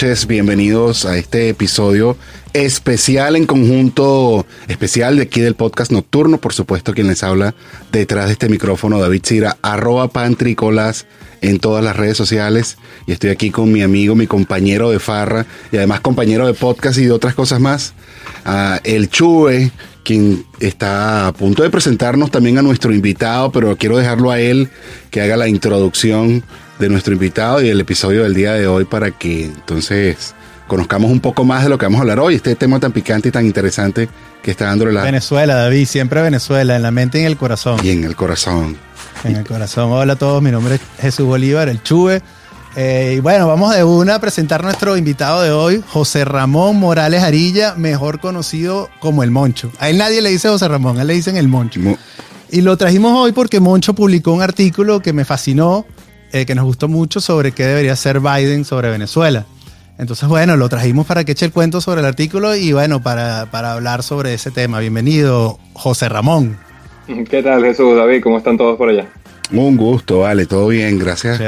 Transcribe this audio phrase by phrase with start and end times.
[0.00, 2.16] noches, bienvenidos a este episodio
[2.54, 7.54] especial en conjunto, especial de aquí del podcast nocturno, por supuesto quien les habla
[7.92, 11.04] detrás de este micrófono, David Cira, arroba pantricolas
[11.42, 12.78] en todas las redes sociales.
[13.06, 16.98] Y estoy aquí con mi amigo, mi compañero de farra y además compañero de podcast
[16.98, 17.92] y de otras cosas más,
[18.84, 19.70] el Chuve,
[20.02, 24.70] quien está a punto de presentarnos también a nuestro invitado, pero quiero dejarlo a él
[25.10, 26.42] que haga la introducción
[26.80, 30.34] de nuestro invitado y el episodio del día de hoy para que entonces
[30.66, 33.28] conozcamos un poco más de lo que vamos a hablar hoy, este tema tan picante
[33.28, 34.08] y tan interesante
[34.42, 35.02] que está dándole la...
[35.02, 37.78] Venezuela, David, siempre Venezuela, en la mente y en el corazón.
[37.84, 38.78] Y en el corazón.
[39.24, 39.92] En el corazón.
[39.92, 42.22] Hola a todos, mi nombre es Jesús Bolívar, el Chuve.
[42.76, 47.22] Eh, y bueno, vamos de una a presentar nuestro invitado de hoy, José Ramón Morales
[47.22, 49.70] Arilla, mejor conocido como el Moncho.
[49.80, 51.80] A él nadie le dice José Ramón, a él le dicen el Moncho.
[52.50, 55.84] y lo trajimos hoy porque Moncho publicó un artículo que me fascinó,
[56.32, 59.46] eh, que nos gustó mucho sobre qué debería ser Biden sobre Venezuela.
[59.98, 63.50] Entonces, bueno, lo trajimos para que eche el cuento sobre el artículo y bueno, para,
[63.50, 64.80] para hablar sobre ese tema.
[64.80, 66.56] Bienvenido, José Ramón.
[67.28, 68.22] ¿Qué tal, Jesús, David?
[68.22, 69.08] ¿Cómo están todos por allá?
[69.52, 71.40] Un gusto, vale, todo bien, gracias.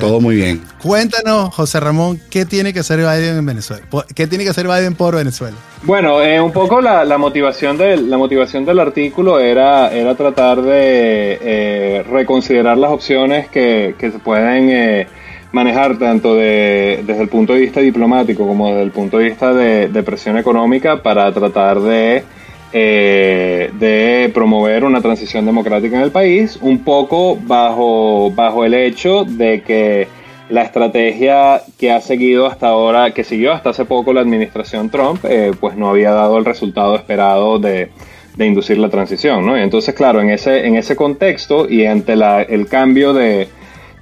[0.00, 0.62] Todo muy bien.
[0.82, 3.82] Cuéntanos, José Ramón, ¿qué tiene que hacer Biden en Venezuela?
[4.14, 5.56] ¿Qué tiene que hacer Biden por Venezuela?
[5.82, 11.38] Bueno, eh, un poco la, motivación del, la motivación del artículo era, era tratar de
[11.42, 15.06] eh, reconsiderar las opciones que, se pueden eh,
[15.52, 20.02] manejar tanto desde el punto de vista diplomático como desde el punto de vista de
[20.02, 22.24] presión económica para tratar de
[22.72, 29.24] eh, de promover una transición democrática en el país, un poco bajo, bajo el hecho
[29.24, 30.06] de que
[30.50, 35.24] la estrategia que ha seguido hasta ahora, que siguió hasta hace poco la administración Trump,
[35.24, 37.90] eh, pues no había dado el resultado esperado de,
[38.38, 39.54] inducir la transición, ¿no?
[39.54, 43.48] entonces, claro, en ese, en ese contexto y ante el cambio de,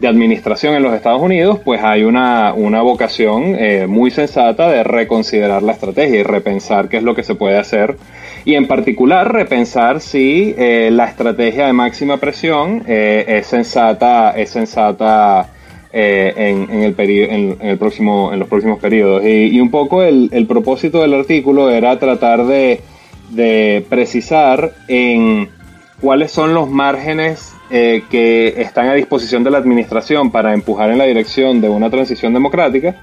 [0.01, 5.65] administración en los Estados Unidos, pues hay una, una vocación eh, muy sensata de reconsiderar
[5.65, 7.97] la estrategia y repensar qué es lo que se puede hacer
[8.45, 14.51] y en particular repensar si eh, la estrategia de máxima presión eh, es sensata, es
[14.51, 15.51] sensata
[15.93, 19.23] eh, en, el en, el próximo, en los próximos periodos.
[19.25, 22.81] Y, un poco el, propósito del artículo era tratar de,
[23.31, 25.49] de precisar en
[26.01, 31.05] cuáles son los márgenes que están a disposición de la administración para empujar en la
[31.05, 32.97] dirección de una transición democrática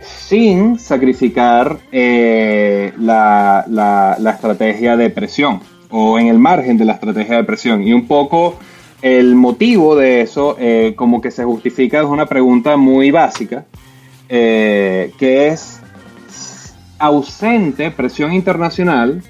[0.00, 5.60] sin sacrificar eh, la, la, estrategia de presión
[5.90, 7.82] o en el margen de la estrategia de presión.
[7.82, 8.56] Y un poco
[9.02, 13.64] el motivo de eso, eh, como que se justifica, es una pregunta muy básica,
[14.28, 15.80] eh, que es
[16.98, 19.22] ausente presión internacional,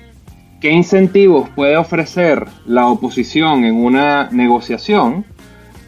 [0.61, 5.25] ¿qué incentivos puede ofrecer la oposición en una negociación?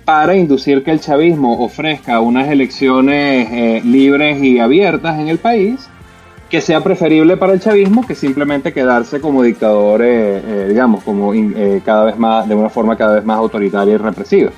[0.04, 5.88] Para inducir que el chavismo ofrezca unas elecciones eh, libres y abiertas en el país,
[6.48, 11.32] que sea preferible para el chavismo que simplemente quedarse como dictador, eh, eh, digamos, como
[11.84, 14.50] cada vez más, de una forma cada vez más autoritaria y represiva.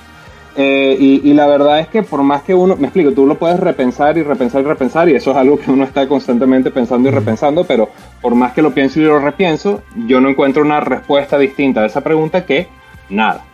[0.55, 4.17] y, la verdad es que por más que uno, me explico, tú lo puedes repensar
[4.17, 7.63] y repensar y repensar, y eso es algo que uno está constantemente pensando y repensando,
[7.63, 7.89] pero
[8.21, 11.85] por más que lo pienso y lo repienso, yo no encuentro una respuesta distinta a
[11.85, 12.67] esa pregunta que
[13.09, 13.45] nada.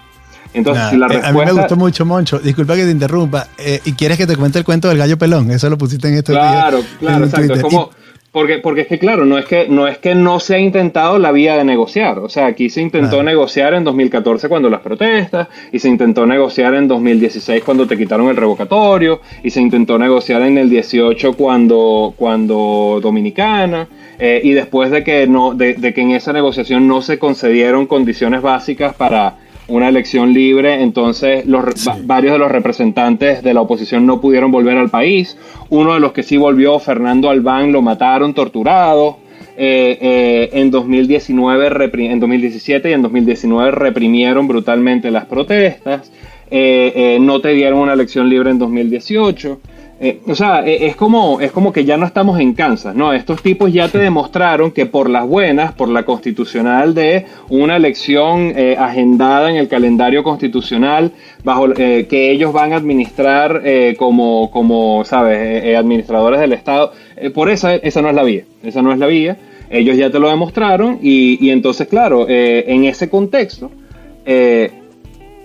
[0.53, 1.29] Entonces, si la respuesta...
[1.29, 2.39] A mí me gustó mucho, Moncho.
[2.39, 3.47] Disculpa que te interrumpa.
[3.57, 5.51] Eh, ¿Y quieres que te cuente el cuento del gallo pelón?
[5.51, 7.53] Eso lo pusiste en este Claro, claro, exacto.
[7.53, 7.91] Es como,
[8.31, 11.17] porque, porque es que, claro, no es que, no es que no se ha intentado
[11.17, 12.19] la vía de negociar.
[12.19, 16.75] O sea, aquí se intentó negociar en 2014 cuando las protestas, y se intentó negociar
[16.75, 22.13] en 2016 cuando te quitaron el revocatorio, y se intentó negociar en el 18 cuando,
[22.15, 23.87] cuando Dominicana.
[24.19, 28.43] Eh, y después de que, no, de que en esa negociación no se concedieron condiciones
[28.43, 29.37] básicas para
[29.69, 31.63] una elección libre, entonces los,
[32.03, 35.37] varios de los representantes de la oposición no pudieron volver al país.
[35.69, 39.17] Uno de los que sí volvió, Fernando Albán, lo mataron torturado.
[39.61, 46.11] Eh, eh, en 2019, en 2017 y en 2019 reprimieron brutalmente las protestas.
[46.49, 49.59] Eh, no te dieron una elección libre en 2018.
[50.01, 53.11] Eh, o sea, eh, es como, es como que ya no estamos en Kansas, ¿no?
[53.11, 58.53] Estos tipos ya te demostraron que por las buenas, por la constitucional de una elección
[58.55, 61.11] eh, agendada en el calendario constitucional,
[61.43, 63.61] bajo que ellos van a administrar
[63.97, 66.91] como, como ¿sabes?, administradores del Estado.
[67.33, 69.37] por eso esa no es la vía, esa no es la vía.
[69.69, 73.71] Ellos ya te lo demostraron y, y entonces, claro, en ese contexto,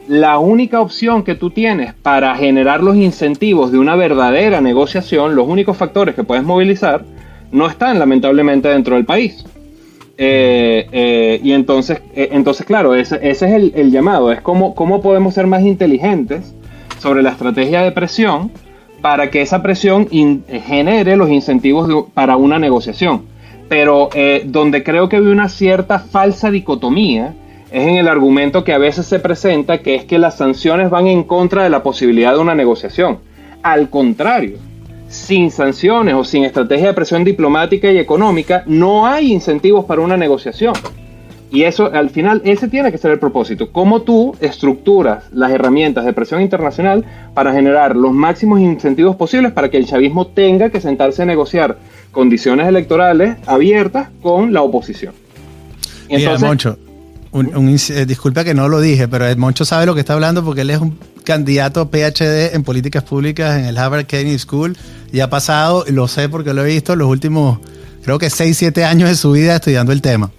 [0.08, 5.48] la única opción que tú tienes para generar los incentivos de una verdadera negociación, los
[5.48, 7.04] únicos factores que puedes movilizar,
[7.52, 9.44] no están lamentablemente dentro del país.
[10.16, 15.34] Eh, eh, y entonces, eh, entonces claro, ese, es el, llamado, es cómo, cómo podemos
[15.34, 16.54] ser más inteligentes
[17.00, 18.50] sobre la estrategia de presión
[19.00, 20.08] para que esa presión
[20.66, 23.22] genere los incentivos para una negociación.
[23.68, 24.08] Pero
[24.46, 27.34] donde creo que hay una cierta falsa dicotomía
[27.74, 31.08] es en el argumento que a veces se presenta, que es que las sanciones van
[31.08, 33.18] en contra de la posibilidad de una negociación.
[33.64, 34.58] Al contrario,
[35.08, 40.16] sin sanciones o sin estrategia de presión diplomática y económica, no hay incentivos para una
[40.16, 40.72] negociación.
[41.50, 43.72] Y eso, al final, ese tiene que ser el propósito.
[43.72, 47.04] Cómo tú estructuras las herramientas de presión internacional
[47.34, 51.78] para generar los máximos incentivos posibles para que el chavismo tenga que sentarse a negociar
[52.12, 55.12] condiciones electorales abiertas con la oposición.
[56.40, 56.78] Moncho,
[57.34, 60.70] eh, disculpa que no lo dije, pero Moncho sabe lo que está hablando porque él
[60.70, 64.76] es un candidato PhD en políticas públicas en el Harvard Kennedy School
[65.12, 67.58] y ha pasado, lo sé porque lo he visto, los últimos,
[68.04, 70.30] creo que 6, 7 años de su vida estudiando el tema.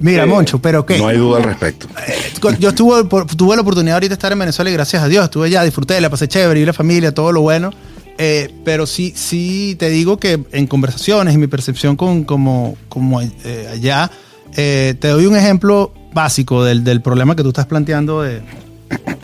[0.00, 0.98] Mira, Moncho, pero ¿qué?
[0.98, 1.86] No hay duda al respecto.
[2.08, 3.04] Eh, yo estuve,
[3.36, 6.00] tuve la oportunidad ahorita de estar en Venezuela y gracias a Dios estuve allá, disfruté,
[6.00, 7.70] la pasé chévere, y la familia, todo lo bueno.
[8.16, 13.20] Eh, pero sí, sí te digo que en conversaciones y mi percepción con, como, como
[13.20, 14.10] eh, allá,
[14.52, 18.42] te doy un ejemplo básico del, del, problema que tú estás planteando de,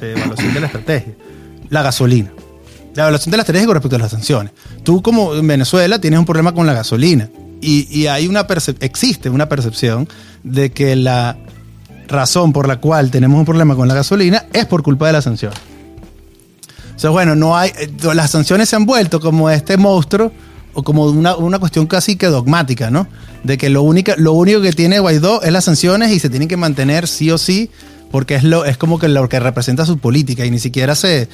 [0.00, 1.15] evaluación de la estrategia.
[1.69, 2.33] La gasolina.
[2.94, 4.53] La evaluación de la estrategia con respecto a las sanciones.
[4.83, 7.29] Tú como en Venezuela tienes un problema con la gasolina
[7.61, 8.47] y, hay una
[8.81, 10.09] existe una percepción
[10.43, 11.37] de que la
[12.06, 15.25] razón por la cual tenemos un problema con la gasolina es por culpa de las
[15.25, 15.59] sanciones.
[16.94, 20.32] O sea, bueno, no hay, eh, las sanciones se han vuelto como este monstruo
[20.84, 23.06] como una, una, cuestión casi que dogmática, ¿no?
[23.44, 26.49] De que lo, única, lo único que tiene Guaidó es las sanciones y se tienen
[26.49, 27.70] que mantener sí o sí
[28.11, 31.28] porque es, lo, es como que lo que representa su política y ni siquiera se,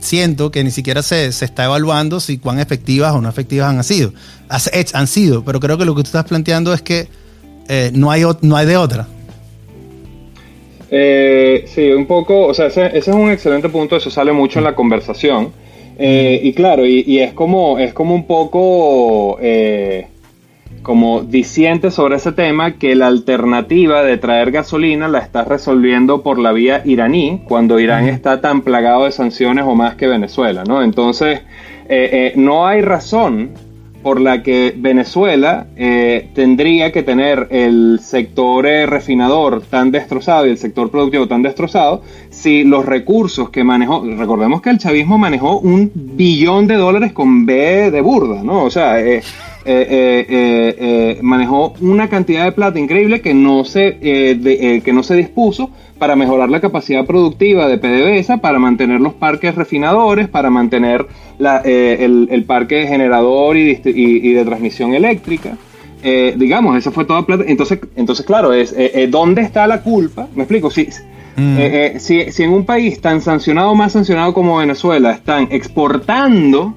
[0.00, 4.12] siento que ni siquiera se, está evaluando si cuán efectivas o no efectivas han sido.
[4.92, 7.08] Han sido, pero creo que lo que tú estás planteando es que
[7.68, 9.06] eh, no, hay, no hay de otra.
[10.90, 14.64] Eh, sí, un poco, o sea, ese, es un excelente punto, eso sale mucho en
[14.64, 15.52] la conversación.
[15.98, 19.38] Eh, y claro, y, es, como, es como un poco
[20.84, 26.38] como diciente sobre ese tema que la alternativa de traer gasolina la está resolviendo por
[26.38, 30.82] la vía iraní, cuando Irán está tan plagado de sanciones o más que Venezuela, ¿no?
[30.82, 31.40] Entonces,
[31.88, 33.50] eh, eh, no hay razón
[34.04, 40.58] por la que Venezuela eh, tendría que tener el sector refinador tan destrozado y el
[40.58, 45.90] sector productivo tan destrozado si los recursos que manejó, recordemos que el chavismo manejó un
[45.94, 48.64] billón de dólares con B de burda, ¿no?
[48.64, 49.22] O sea, eh,
[49.66, 55.70] eh, eh, manejó una cantidad de plata increíble que no, se, que no se dispuso
[55.98, 61.06] para mejorar la capacidad productiva de PDVSA, para mantener los parques refinadores, para mantener
[61.38, 65.56] el, parque generador y, de transmisión eléctrica.
[66.36, 67.44] digamos, eso fue toda plata.
[67.46, 68.74] Entonces, entonces claro, es
[69.10, 70.28] ¿dónde está la culpa?
[70.34, 70.88] Me explico, si,
[71.36, 71.98] mm.
[71.98, 76.74] si, si en un país tan sancionado, más sancionado como Venezuela, están exportando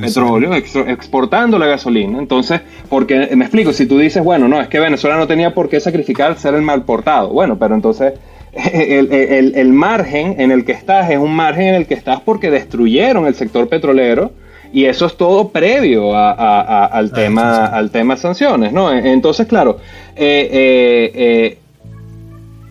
[0.00, 2.18] petróleo, exportando la gasolina.
[2.18, 5.68] Entonces, porque me explico, si tú dices, bueno, no, es que Venezuela no tenía por
[5.68, 7.28] qué sacrificar ser el mal portado.
[7.30, 8.14] Bueno, pero entonces
[8.54, 13.26] el, margen en el que estás es un margen en el que estás porque destruyeron
[13.26, 14.32] el sector petrolero
[14.72, 18.92] y eso es todo previo al, tema, al tema sanciones, ¿no?
[18.92, 19.78] Entonces, claro,
[20.16, 21.58] eh, eh,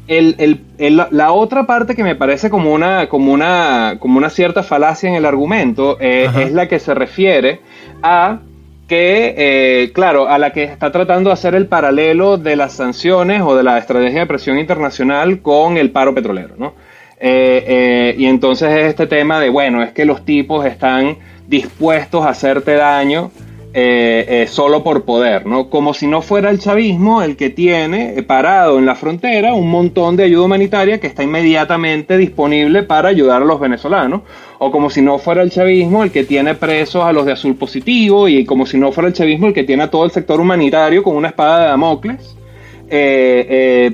[0.08, 5.10] eh la otra parte que me parece como una, como una, como una cierta falacia
[5.10, 7.62] en el argumento eh, es la que se refiere
[8.02, 8.40] a
[8.88, 13.42] que, eh, claro, a la que está tratando de hacer el paralelo de las sanciones
[13.42, 16.74] o de la estrategia de presión internacional con el paro petrolero, ¿no?
[17.20, 22.30] Eh, y entonces es este tema de, bueno, es que los tipos están dispuestos a
[22.30, 23.32] hacerte daño
[23.74, 25.70] eh, eh, solo por poder, ¿no?
[25.70, 29.72] Como si no fuera el chavismo el que tiene eh, parado en la frontera un
[29.72, 34.24] montón de ayuda humanitaria que está inmediatamente disponible para ayudar a los venezolanos,
[34.60, 37.56] o como si no fuera el chavismo el que tiene presos a los de azul
[37.56, 40.42] positivo, y como si no fuera el chavismo el que tiene a todo el sector
[40.42, 42.36] humanitario con una espada de Damocles,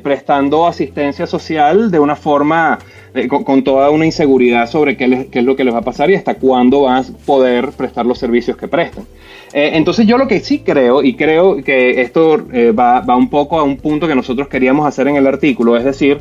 [0.01, 2.79] prestando asistencia social de una forma
[3.27, 6.15] con, toda una inseguridad sobre qué, qué, es lo que les va a pasar y
[6.15, 9.05] hasta cuándo van a poder prestar los servicios que prestan.
[9.53, 13.59] Eh, entonces yo lo que sí creo, y creo que esto eh, va, un poco
[13.59, 16.19] a un punto que nosotros queríamos hacer en el artículo, es decir,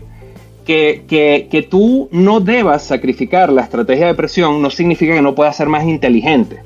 [0.64, 5.56] que, que, tú no debas sacrificar la estrategia de presión no significa que no puedas
[5.56, 6.58] ser más inteligente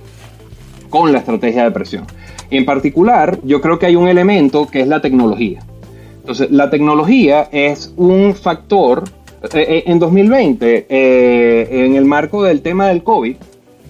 [0.88, 2.06] con la estrategia de presión.
[2.50, 5.60] En particular, yo creo que hay un elemento que es la tecnología.
[6.20, 9.04] Entonces, la tecnología es un factor.
[9.54, 10.86] Eh, en 2020,
[11.86, 13.36] en el marco del tema del COVID,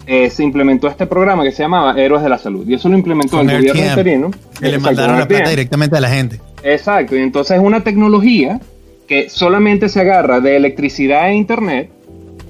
[0.07, 2.67] eh, se implementó este programa que se llamaba Héroes de la Salud.
[2.69, 4.31] Y eso lo implementó el gobierno interino.
[4.59, 6.41] Que le mandaron la plata directamente a la gente.
[6.65, 7.17] Exacto.
[7.17, 8.61] Y entonces es una tecnología
[9.07, 11.91] que solamente se agarra de electricidad e internet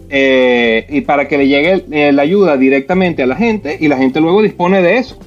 [0.09, 3.97] eh, y para que le llegue eh, la ayuda directamente a la gente y la
[3.97, 5.19] gente luego dispone de eso.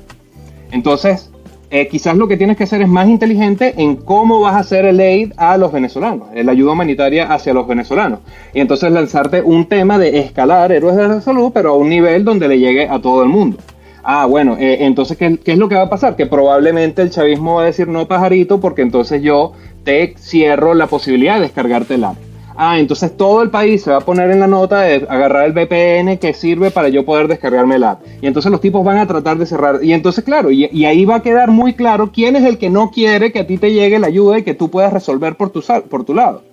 [0.72, 1.30] Entonces,
[1.74, 4.86] eh, quizás lo que tienes que hacer es más inteligente en cómo vas a hacer
[4.86, 8.20] el aid a los venezolanos, la ayuda humanitaria hacia los venezolanos.
[8.54, 12.24] Y entonces lanzarte un tema de escalar héroes de la salud, pero a un nivel
[12.24, 13.58] donde le llegue a todo el mundo.
[14.04, 16.16] Ah, bueno, entonces, ¿qué, ¿qué, es lo que va a pasar?
[16.16, 19.54] Que probablemente el chavismo va a decir no, pajarito, porque entonces yo
[19.84, 22.33] te cierro la posibilidad de descargarte el app.
[22.56, 25.54] Ah, entonces todo el país se va a poner en la nota de agarrar el
[25.54, 28.02] VPN que sirve para yo poder descargarme el app.
[28.22, 29.84] Y entonces los tipos van a tratar de cerrar.
[29.84, 32.92] Y entonces, claro, y, ahí va a quedar muy claro quién es el que no
[32.92, 35.64] quiere que a ti te llegue la ayuda y que tú puedas resolver por tu,
[35.90, 36.44] por tu lado.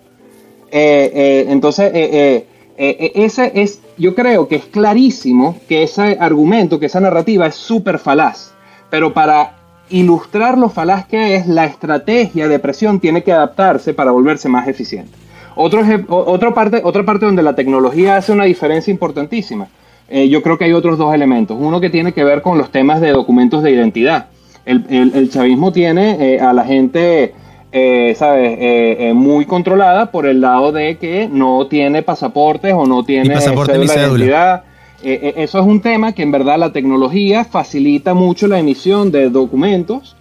[0.70, 6.86] Eh, eh, entonces, eh, ese es, yo creo que es clarísimo que ese argumento, que
[6.86, 8.54] esa narrativa es súper falaz.
[8.88, 9.58] Pero para
[9.90, 14.66] ilustrar lo falaz que es, la estrategia de presión tiene que adaptarse para volverse más
[14.66, 15.19] eficiente.
[15.62, 19.68] Otro, otra, parte, otra parte donde la tecnología hace una diferencia importantísima.
[20.08, 21.56] Eh, yo creo que hay otros dos elementos.
[21.60, 24.28] Uno que tiene que ver con los temas de documentos de identidad.
[24.64, 27.34] El, chavismo tiene eh, a la gente,
[27.72, 33.04] eh, ¿sabes?, eh, muy controlada por el lado de que no tiene pasaportes o no
[33.04, 34.62] tiene pasaporte cédula de identidad.
[35.02, 40.16] eso es un tema que en verdad la tecnología facilita mucho la emisión de documentos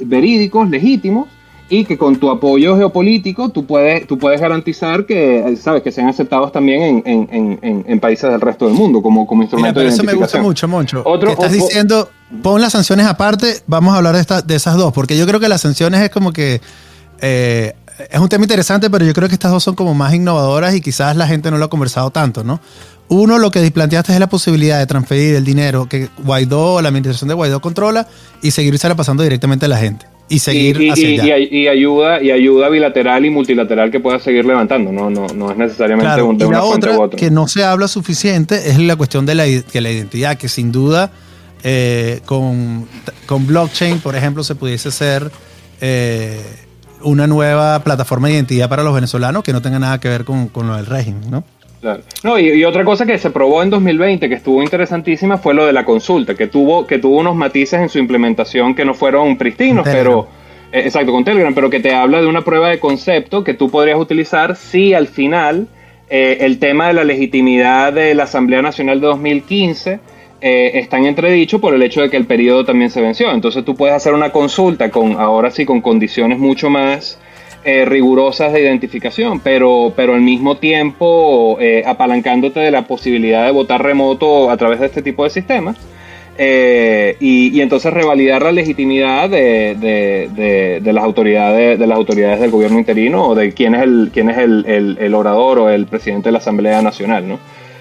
[0.00, 1.28] verídicos, legítimos,
[1.68, 6.08] y que con tu apoyo geopolítico tú puedes, tú puedes garantizar que, sabes, que sean
[6.08, 9.94] aceptados también en, en, en, países del resto del mundo como, como instrumento Mira, pero
[9.94, 11.02] Eso me gusta mucho, Moncho.
[11.04, 12.08] Otro, Estás diciendo,
[12.42, 15.40] pon las sanciones aparte, vamos a hablar de, esta, de esas dos, porque yo creo
[15.40, 16.60] que las sanciones es como que...
[17.20, 17.72] Eh,
[18.10, 20.82] es un tema interesante, pero yo creo que estas dos son como más innovadoras y
[20.82, 22.60] quizás la gente no lo ha conversado tanto, ¿no?
[23.08, 27.28] Uno, lo que planteaste es la posibilidad de transferir el dinero que Guaidó, la administración
[27.28, 28.06] de Guaidó controla
[28.42, 33.24] y seguirse pasando directamente a la gente y seguir y, y, ayuda y ayuda bilateral
[33.24, 36.96] y multilateral que pueda seguir levantando no no no es necesariamente un, de una otra.
[37.16, 40.72] que no se habla suficiente es la cuestión de la, que la identidad que sin
[40.72, 41.12] duda
[41.62, 42.86] eh, con,
[43.26, 45.30] con blockchain por ejemplo se pudiese ser
[45.80, 46.40] eh,
[47.02, 50.48] una nueva plataforma de identidad para los venezolanos que no tenga nada que ver con,
[50.48, 51.44] con lo del régimen no
[52.22, 55.72] no, y, otra cosa que se probó en 2020 que estuvo interesantísima fue lo de
[55.72, 59.84] la consulta, que tuvo, que tuvo unos matices en su implementación que no fueron pristinos,
[59.84, 60.28] pero
[60.72, 63.70] eh, exacto, con Telegram, pero que te habla de una prueba de concepto que tú
[63.70, 65.68] podrías utilizar si al final
[66.08, 70.00] eh, el tema de la legitimidad de la Asamblea Nacional de 2015
[70.40, 73.30] eh, está en entredicho por el hecho de que el periodo también se venció.
[73.32, 77.18] Entonces tú puedes hacer una consulta con, ahora sí, con condiciones mucho más
[77.68, 83.50] eh, rigurosas de identificación, pero, pero al mismo tiempo eh, apalancándote de la posibilidad de
[83.50, 85.76] votar remoto a través de este tipo de sistemas.
[86.38, 93.30] Eh, y, entonces revalidar la legitimidad de, las autoridades de las autoridades del gobierno interino
[93.30, 96.80] o de quién es el quién es el, orador o el presidente de la Asamblea
[96.82, 97.40] Nacional, ¿no?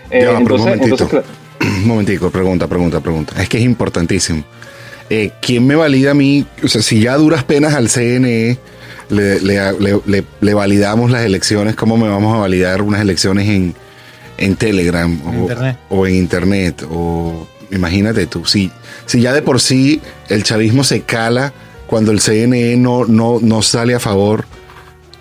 [0.09, 0.79] entonces,
[1.61, 3.39] un momentico, pregunta, pregunta, pregunta.
[3.39, 4.43] Es que es importantísimo.
[5.41, 6.43] ¿Quién me valida a mí?
[6.63, 8.57] O sea, si ya duras penas al CNE
[9.09, 13.75] le, validamos las elecciones, ¿cómo me vamos a validar unas elecciones en,
[14.37, 15.19] en Telegram
[15.89, 16.85] o, en Internet?
[16.89, 18.71] O imagínate tú, si,
[19.05, 21.53] si ya de por sí el chavismo se cala
[21.87, 24.45] cuando el CNE no, no, no sale a favor,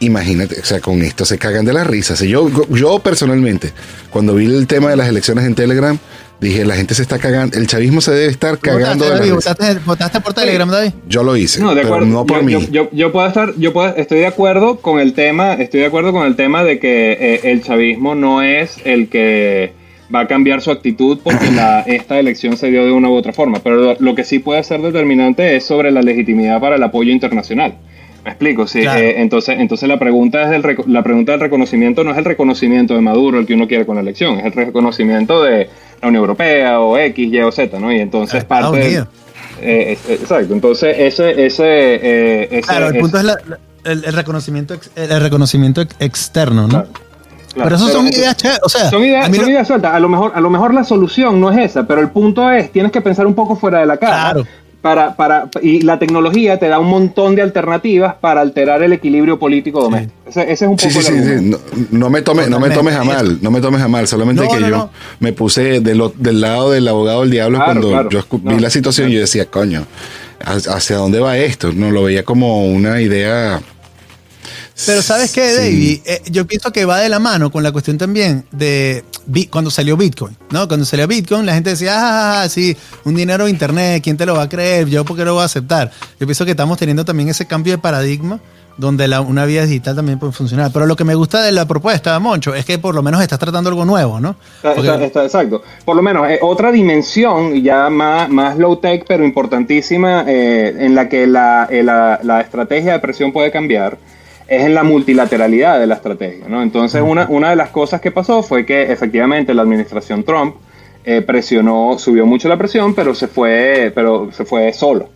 [0.01, 2.17] imagínate, o sea, con esto se cagan de la risa.
[2.17, 3.73] Si yo, yo personalmente,
[4.11, 5.99] cuando vi el tema de las elecciones en Telegram,
[6.45, 9.79] Dije, la gente se está cagando, el chavismo se debe estar cagando de la ¿Votaste,
[9.87, 10.93] ¿Votaste, por Telegram, David?
[11.09, 12.55] Yo lo hice, no, de pero no por mí.
[12.71, 16.27] Yo, puedo estar, yo puedo, estoy de acuerdo con el tema, estoy de acuerdo con
[16.27, 19.73] el tema de que eh, el chavismo no es el que
[20.15, 23.33] va a cambiar su actitud porque la, esta elección se dio de una u otra
[23.33, 23.61] forma.
[23.61, 27.79] Pero lo, que sí puede ser determinante es sobre la legitimidad para el apoyo internacional.
[28.25, 28.81] Me explico, sí.
[28.81, 32.95] Eh, entonces, entonces la pregunta es del la pregunta del reconocimiento no es el reconocimiento
[32.95, 35.69] de Maduro el que uno quiere con la elección, es el reconocimiento de
[36.01, 37.93] la Unión Europea o X, Y o Z, ¿no?
[37.93, 39.05] Y entonces parte de,
[39.61, 41.47] eh, exacto, entonces ese...
[41.47, 43.27] ese, eh, claro, el punto es
[43.85, 46.87] el, reconocimiento, el reconocimiento externo, ¿no?
[47.55, 49.95] pero eso son ideas, o sea, son ideas, son ideas sueltas.
[49.95, 52.73] A lo mejor, a lo mejor la solución no es esa, pero el punto es,
[52.73, 54.33] tienes que pensar un poco fuera de la cara.
[54.33, 54.47] Claro
[54.85, 59.39] para, para, y la tecnología te da un montón de alternativas para alterar el equilibrio
[59.39, 60.15] político doméstico.
[60.29, 61.57] Ese, es un poco sí, sí, sí,
[61.91, 64.61] no, me tomes, no me tomes a mal, no me tomes a mal, solamente que
[64.61, 69.15] yo me puse del lado del abogado del diablo cuando yo vi la situación y
[69.15, 69.87] yo decía, coño,
[70.45, 71.73] ¿hacia dónde va esto?
[71.73, 73.63] No lo veía como una idea
[74.87, 75.57] Pero ¿sabes qué, Sí.
[75.57, 76.01] David?
[76.05, 79.05] Eh, yo pienso que va de la mano con la cuestión también de
[79.51, 80.67] cuando salió Bitcoin, ¿no?
[80.69, 84.27] Cuando salió Bitcoin, la gente decía, ah, ah, sí, un dinero de internet, ¿quién te
[84.27, 84.89] lo va a creer?
[84.89, 85.91] ¿Yo por qué lo voy a aceptar?
[86.19, 88.41] Yo pienso que estamos teniendo también ese cambio de paradigma
[88.77, 90.73] donde la- una vía digital también puede funcionar.
[90.73, 93.39] Pero lo que me gusta de la propuesta, Moncho, es que por lo menos estás
[93.39, 94.35] tratando algo nuevo, ¿no?
[94.57, 95.63] Está, está- está- exacto.
[95.85, 101.09] Por lo menos, eh, otra dimensión ya más, más low-tech, pero importantísima, eh, en la
[101.09, 103.97] que la, eh, la- la estrategia de presión puede cambiar,
[104.49, 106.47] es en la multilateralidad de la estrategia.
[106.49, 106.63] ¿no?
[106.63, 110.57] Entonces, una, una de las cosas que pasó fue que efectivamente la administración Trump
[111.05, 115.09] eh, presionó, subió mucho la presión, pero se fue, pero se fue solo.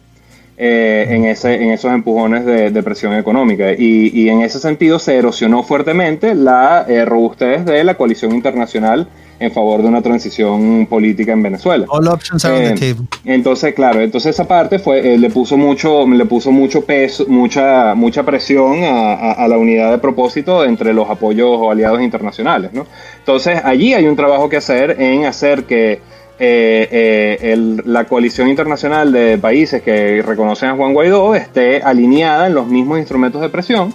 [0.60, 3.72] eh, en, ese, en esos empujones de, de presión económica.
[3.72, 9.06] Y, y en ese sentido se erosionó fuertemente la eh, robustez de la coalición internacional
[9.40, 11.84] en favor de una transición política en Venezuela.
[11.88, 13.06] All options are on Eh, the table.
[13.24, 17.94] entonces, claro, entonces esa parte fue, eh, le puso mucho, le puso mucho peso, mucha,
[17.94, 22.72] mucha presión a, a- a la unidad de propósito entre los apoyos o aliados internacionales,
[22.72, 22.86] ¿no?
[23.18, 26.00] Entonces, allí hay un trabajo que hacer en hacer que
[26.40, 32.46] eh, eh, el- la coalición internacional de países que reconocen a Juan Guaidó esté alineada
[32.46, 33.92] en los mismos instrumentos de presión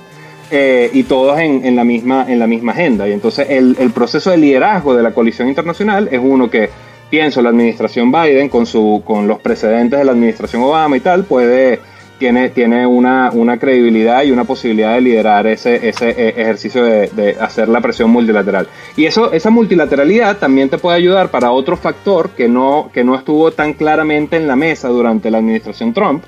[0.55, 3.07] eh, y todos en, en la misma, en la misma agenda.
[3.07, 6.69] Y entonces el, el proceso de liderazgo de la coalición internacional es uno que,
[7.10, 11.24] pienso, la administración Biden, con, su, con los precedentes de la administración Obama y tal,
[11.24, 11.79] puede,
[12.19, 17.07] tiene, tiene una, una credibilidad y una posibilidad de liderar ese, ese eh, ejercicio de,
[17.07, 18.67] de hacer la presión multilateral.
[18.95, 23.15] Y eso, esa multilateralidad también te puede ayudar para otro factor que no, que no
[23.15, 26.24] estuvo tan claramente en la mesa durante la administración Trump,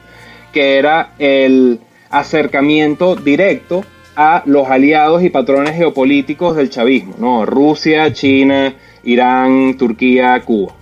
[0.51, 1.79] que era el
[2.10, 3.84] acercamiento directo
[4.15, 7.45] a los aliados y patrones geopolíticos del chavismo, ¿no?
[7.45, 8.73] Rusia, China,
[9.04, 10.73] Irán, Turquía, Cuba.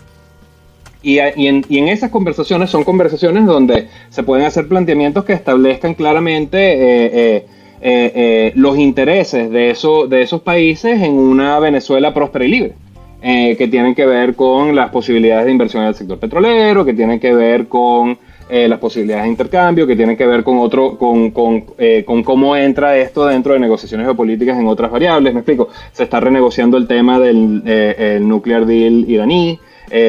[1.04, 7.36] Y, en, esas conversaciones son conversaciones donde se pueden hacer planteamientos que establezcan claramente eh,
[7.36, 7.46] eh,
[7.82, 9.76] eh, los intereses de,
[10.08, 12.74] de esos países en una Venezuela próspera y libre,
[13.22, 17.20] que tienen que ver con las posibilidades de inversión en el sector petrolero, que tienen
[17.20, 18.18] que ver con
[18.56, 22.22] eh, las posibilidades de intercambio, que tienen que ver con otro, con, con, eh, con
[22.22, 25.34] cómo entra esto dentro de negociaciones geopolíticas en otras variables.
[25.34, 29.60] Me explico, se está renegociando el tema del eh, el nuclear deal iraní.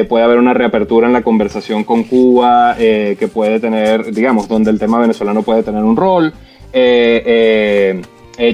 [0.07, 4.79] Puede haber una reapertura en la conversación con Cuba que puede tener, digamos, donde el
[4.79, 6.33] tema venezolano puede tener un rol.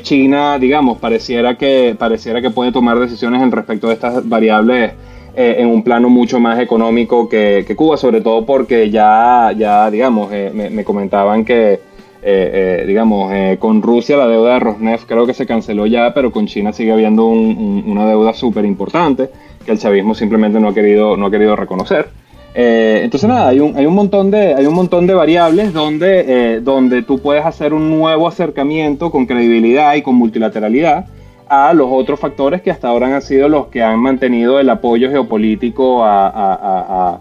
[0.01, 4.91] China, digamos, pareciera que, pareciera que puede tomar decisiones en respecto de estas variables
[5.35, 9.89] eh, en un plano mucho más económico que, que Cuba, sobre todo porque ya, ya
[9.89, 11.79] digamos, eh, me, me comentaban que, eh,
[12.23, 16.31] eh, digamos, eh, con Rusia la deuda de Rosneft creo que se canceló ya, pero
[16.31, 19.29] con China sigue habiendo un- un- una deuda súper importante
[19.65, 22.09] que el chavismo simplemente no ha querido, no ha querido reconocer.
[22.53, 26.59] Eh, entonces nada, hay un, hay un montón de, hay un montón de variables donde,
[26.61, 31.05] donde tú puedes hacer un nuevo acercamiento con credibilidad y con multilateralidad
[31.53, 35.09] a los otros factores que hasta ahora han sido los que han mantenido el apoyo
[35.09, 37.19] geopolítico a, a- a- a-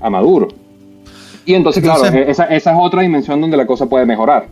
[0.00, 0.48] a Maduro.
[1.44, 4.46] Y entonces, claro, esa, esa es otra dimensión donde la cosa puede mejorar.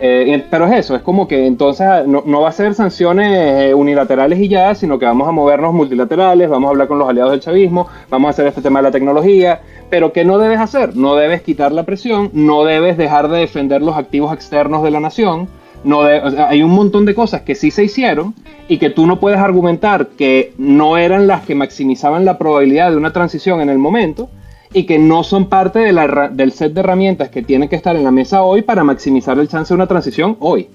[0.00, 3.28] Eh, pero es eso, es como que entonces no, no va a ser sanciones
[3.70, 7.08] eh, unilaterales y ya, sino que vamos a movernos multilaterales, vamos a hablar con los
[7.08, 10.58] aliados del chavismo, vamos a hacer este tema de la tecnología, pero ¿qué no debes
[10.58, 10.96] hacer?
[10.96, 14.98] No debes quitar la presión, no debes dejar de defender los activos externos de la
[15.00, 15.48] nación,
[15.84, 18.34] no hay un montón de cosas que sí se hicieron
[18.68, 22.96] y que tú no puedes argumentar que no eran las que maximizaban la probabilidad de
[22.96, 24.28] una transición en el momento
[24.72, 28.10] y que no son parte del set de herramientas que tienen que estar en la
[28.10, 30.68] mesa hoy para maximizar el chance de una transición hoy.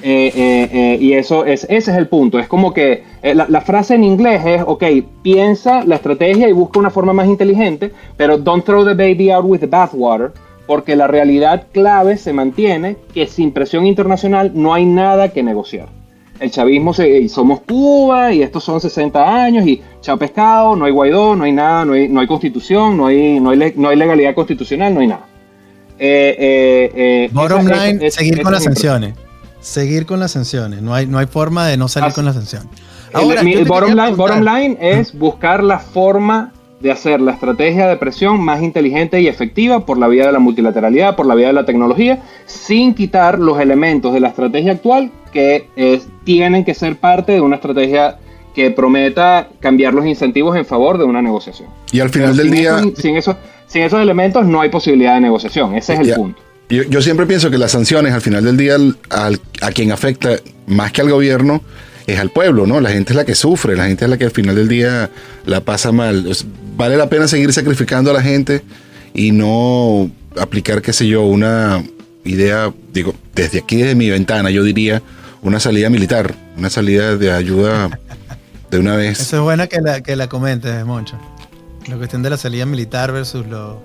[0.00, 2.38] Eh, eh, eh, y eso es, ese es el punto.
[2.38, 4.84] Es como que la, la frase en inglés es, ok,
[5.22, 9.44] piensa la estrategia y busca una forma más inteligente, pero don't throw the baby out
[9.44, 10.32] with the bathwater,
[10.68, 15.88] porque la realidad clave se mantiene que sin presión internacional no hay nada que negociar.
[16.38, 20.84] El chavismo, se, y somos Cuba y estos son 60 años y chao pescado, no
[20.84, 23.88] hay Guaidó, no hay nada, no hay, no hay constitución, no hay, no, hay no
[23.88, 25.26] hay legalidad constitucional, no hay nada.
[25.98, 29.14] Eh, eh, eh, Bottom esa- line, seguir con es las sanciones.
[29.60, 30.80] Seguir con las sanciones.
[30.80, 32.68] No hay, no hay forma de no salir Así- con las sanciones.
[33.12, 37.32] El- mi- yo el bottom, line, bottom line es buscar la forma de hacer la
[37.32, 41.34] estrategia de presión más inteligente y efectiva por la vía de la multilateralidad, por la
[41.34, 46.64] vía de la tecnología, sin quitar los elementos de la estrategia actual que es- tienen
[46.64, 48.18] que ser parte de una estrategia
[48.54, 51.68] que prometa cambiar los incentivos en favor de una negociación.
[51.92, 53.36] Y al final Pero del sin día, sin, esos,
[53.66, 55.74] sin esos elementos no hay posibilidad de negociación.
[55.74, 56.14] Ese es el Ya.
[56.16, 56.40] punto.
[56.70, 59.90] yo, yo siempre pienso que las sanciones al final del día al- al- a quien
[59.92, 60.36] afecta
[60.66, 61.60] más que al gobierno
[62.06, 62.80] es al pueblo, ¿no?
[62.80, 65.10] La gente es la que sufre, la gente es la que al final del día
[65.46, 66.26] la pasa mal.
[66.78, 68.62] Vale la pena seguir sacrificando a la gente
[69.12, 70.08] y no
[70.40, 71.82] aplicar, qué sé yo, una
[72.24, 75.02] idea, digo, desde aquí, desde mi ventana, yo diría
[75.42, 77.90] una salida militar, una salida de ayuda
[78.70, 79.18] de una vez.
[79.18, 81.18] Eso es buena que la, que la comentes, Moncho.
[81.88, 83.82] La cuestión de la salida militar versus lo...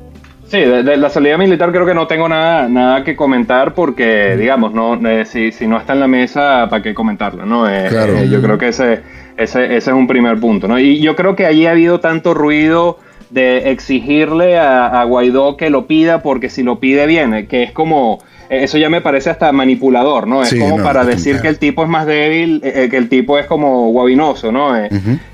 [0.51, 4.71] Sí, de, la salida militar creo que no tengo nada, nada que comentar porque, digamos,
[4.71, 7.43] no eh, si, si, no está en la mesa, ¿para qué comentarlo?
[7.43, 7.67] ¿no?
[7.67, 8.17] Eh, claro.
[8.17, 9.01] Eh, yo creo que ese,
[9.37, 10.67] ese, ese, es un primer punto.
[10.67, 10.79] ¿no?
[10.79, 15.69] Y yo creo que allí ha habido tanto ruido de exigirle a, a Guaidó que
[15.69, 18.19] lo pida porque si lo pide viene, que es como
[18.61, 20.43] eso ya me parece hasta manipulador, ¿no?
[20.43, 23.37] Es como para decir que el tipo es más débil, eh, eh, que el tipo
[23.37, 24.75] es como guabinoso, ¿no?
[24.77, 24.89] Eh,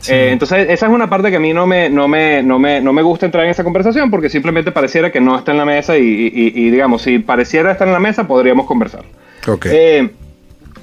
[0.08, 2.94] entonces, esa es una parte que a mí no me, no, me, no, me, no
[2.94, 5.98] me gusta entrar en esa conversación porque simplemente pareciera que no está en la mesa
[5.98, 9.04] y, digamos, si pareciera estar en la mesa, podríamos conversar.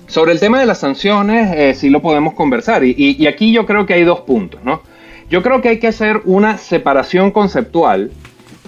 [0.07, 3.95] Sobre el tema de las sanciones, sí lo podemos conversar y aquí yo creo que
[3.95, 4.83] hay dos puntos, ¿no?
[5.29, 8.13] Yo creo que hay que hacer una separación conceptual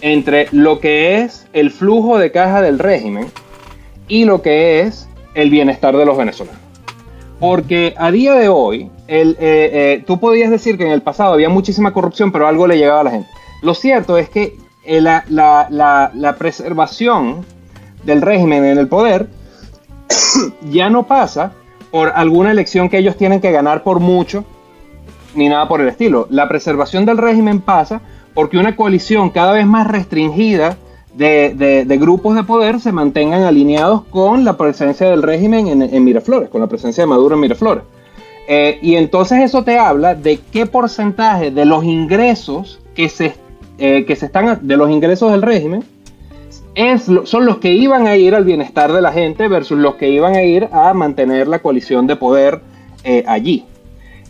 [0.00, 3.26] entre lo que es el flujo de caja del régimen
[4.08, 6.60] y lo que es el bienestar de los venezolanos.
[7.38, 11.34] Porque a día de hoy, el, eh, eh, tú podías decir que en el pasado
[11.34, 13.28] había muchísima corrupción, pero algo le llegaba a la gente.
[13.62, 17.44] Lo cierto es que eh, la, preservación
[18.02, 19.28] del régimen en el poder
[20.70, 21.52] ya no pasa
[21.90, 24.44] por alguna elección que ellos tienen que ganar por mucho,
[25.34, 26.26] ni nada por el estilo.
[26.30, 28.00] La preservación del régimen pasa
[28.34, 30.76] porque una coalición cada vez más restringida
[31.14, 36.60] de, grupos de poder se mantengan alineados con la presencia del régimen en, Miraflores, con
[36.60, 37.84] la presencia de Maduro en Miraflores.
[38.46, 43.34] Eh, y entonces eso te habla de qué porcentaje de los ingresos que se,
[43.78, 45.84] eh, que se están, de los ingresos del régimen,
[46.78, 50.10] es, son los que iban a ir al bienestar de la gente versus los que
[50.10, 52.60] iban a ir a mantener la coalición de poder
[53.02, 53.64] eh, allí.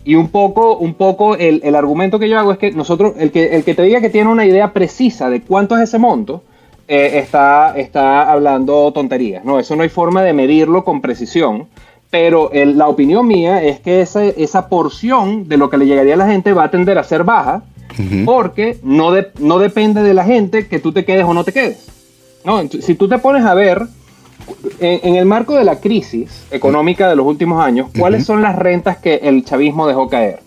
[0.03, 3.31] Y un poco, un poco el, el, argumento que yo hago es que nosotros, el
[3.31, 6.41] que, el que te diga que tiene una idea precisa de cuánto es ese monto,
[6.87, 9.45] eh, está, está hablando tonterías.
[9.45, 11.67] No, eso no hay forma de medirlo con precisión.
[12.09, 16.17] Pero la opinión mía es que esa, esa porción de lo que le llegaría a
[16.17, 17.61] la gente va a tender a ser baja
[18.25, 21.98] porque no, no depende de la gente que tú te quedes o no te quedes.
[22.43, 23.87] No, si tú te pones a ver,
[24.79, 28.97] en, el marco de la crisis económica de los últimos años, ¿cuáles son las rentas
[28.97, 30.39] que el chavismo dejó caer?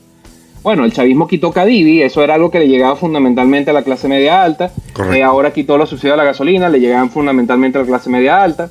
[0.62, 4.07] Bueno, el chavismo quitó Cadivi, eso era algo que le llegaba fundamentalmente a la clase
[4.07, 4.70] media alta.
[5.12, 8.40] Eh, ahora quitó los subsidios a la gasolina, le llegaban fundamentalmente a la clase media
[8.40, 8.70] alta.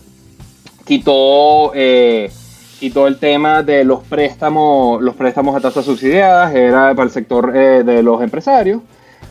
[0.85, 2.31] Quitó, eh,
[2.79, 7.51] quitó el tema de los préstamos, los préstamos a tasas subsidiadas, era para el sector
[7.53, 8.81] eh, de los empresarios.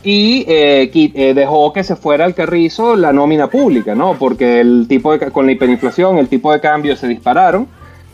[0.03, 4.15] Y dejó que se fuera al carrizo la nómina pública, ¿no?
[4.17, 7.67] Porque el tipo de, con la hiperinflación, el tipo de cambio se dispararon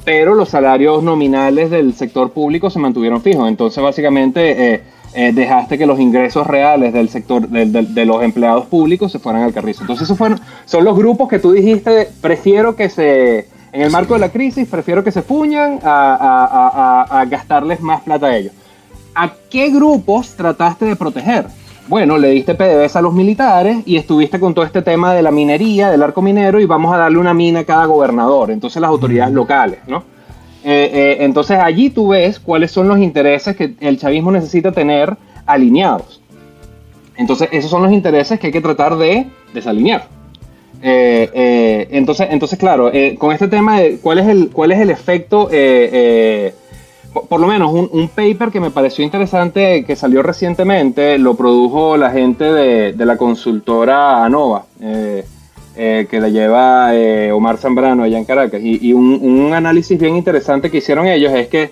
[0.07, 3.49] pero los salarios nominales del sector público se mantuvieron fijos.
[3.49, 9.11] Entonces, básicamente, eh, eh, dejaste que los ingresos reales del sector de, los empleados públicos
[9.11, 9.81] se fueran al carrizo.
[9.81, 14.13] Entonces, esos fueron, son los grupos que tú dijiste, prefiero que se, en el marco
[14.13, 18.53] de la crisis, prefiero que se puñan a gastarles más plata a ellos.
[19.13, 21.47] ¿A qué grupos trataste de proteger?
[21.87, 25.31] Bueno, le diste PDVSA a los militares y estuviste con todo este tema de la
[25.31, 28.89] minería, del arco minero, y vamos a darle una mina a cada gobernador, entonces las
[28.89, 30.03] autoridades locales, ¿no?
[30.65, 35.15] Eh, eh, entonces allí tú ves cuáles son los intereses que el chavismo necesita tener
[35.45, 36.21] alineados.
[37.15, 40.07] Entonces esos son los intereses que hay que tratar de desalinear.
[40.81, 45.47] Eh, entonces, entonces, claro, con este tema de cuál es el, cuál es el efecto
[47.23, 52.11] por lo menos un, paper que me pareció interesante que salió recientemente, lo produjo la
[52.11, 55.25] gente de, la consultora ANOVA, eh,
[55.75, 58.61] eh, que la lleva eh, Omar Zambrano allá en Caracas.
[58.63, 61.71] Y, un, análisis bien interesante que hicieron ellos es que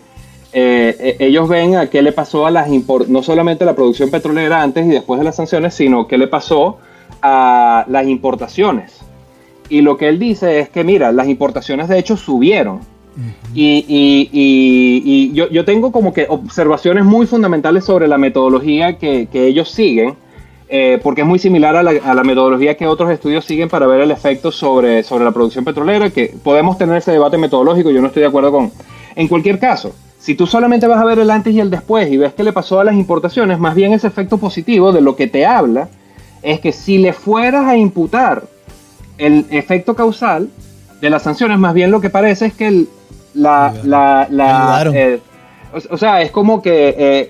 [0.54, 2.70] ellos ven a qué le pasó a las
[3.10, 6.28] no solamente a la producción petrolera antes y después de las sanciones, sino qué le
[6.28, 6.78] pasó
[7.22, 9.00] a las importaciones.
[9.68, 12.95] Y lo que él dice es que, mira, las importaciones de hecho subieron
[13.54, 20.16] y, yo, tengo como que observaciones muy fundamentales sobre la metodología que, ellos siguen,
[20.68, 24.12] eh, porque es muy similar a la, metodología que otros estudios siguen para ver el
[24.12, 28.22] efecto sobre, sobre la producción petrolera, que podemos tener ese debate metodológico, yo no estoy
[28.22, 28.72] de acuerdo con...
[29.16, 32.18] En cualquier caso, si tú solamente vas a ver el antes y el después y
[32.18, 35.28] ves qué le pasó a las importaciones, más bien ese efecto positivo de lo que
[35.28, 35.88] te habla
[36.42, 38.44] es que si le fueras a imputar
[39.18, 40.50] el efecto causal
[41.02, 42.90] de las sanciones, más bien lo que parece es que el,
[43.34, 45.20] la, la, la eh,
[45.90, 47.30] o, sea, es como que eh,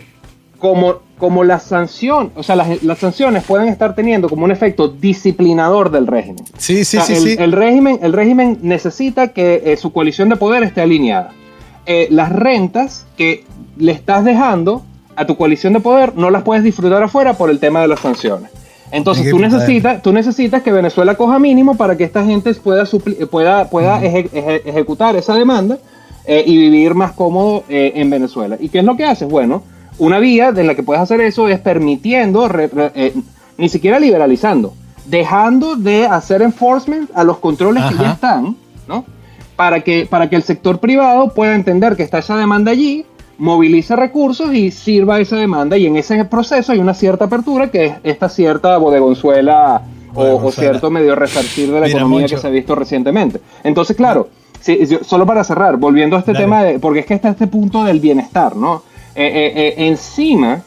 [0.60, 4.88] como, como la sanción, o sea, las, las, sanciones pueden estar teniendo como un efecto
[4.88, 6.44] disciplinador del régimen.
[6.58, 7.36] Sí, sí, sí, el, sí.
[7.40, 11.32] El régimen, el régimen necesita que eh, su coalición de poder esté alineada.
[12.10, 13.44] las rentas que
[13.78, 14.84] le estás dejando
[15.16, 18.00] a tu coalición de poder no las puedes disfrutar afuera por el tema de las
[18.00, 18.52] sanciones.
[18.92, 22.86] Entonces tú necesitas, tú necesitas que Venezuela coja mínimo para que esta gente pueda,
[23.30, 25.78] pueda, pueda ejecutar esa demanda
[26.26, 28.58] eh, y vivir más cómodo eh, en Venezuela.
[28.60, 29.28] ¿Y qué es lo que haces?
[29.28, 29.64] Bueno,
[29.98, 33.14] una vía en la que puedes hacer eso es permitiendo, eh,
[33.58, 34.74] ni siquiera liberalizando,
[35.06, 38.56] dejando de hacer enforcement a los controles que ya están,
[38.88, 39.06] ¿no?
[39.56, 43.06] Para que, para que el sector privado pueda entender que está esa demanda allí,
[43.38, 45.78] movilice recursos y sirva esa demanda.
[45.78, 49.82] Y en ese proceso hay una cierta apertura que es esta cierta bodegonzuela
[50.14, 53.42] o, cierto medio resarcir de la economía que se ha visto recientemente.
[53.64, 54.30] Entonces, claro,
[55.02, 58.00] solo para cerrar, volviendo a este tema, de, porque es que está este punto del
[58.00, 58.84] bienestar, ¿no?
[59.16, 60.64] Eh, eh, eh, encima,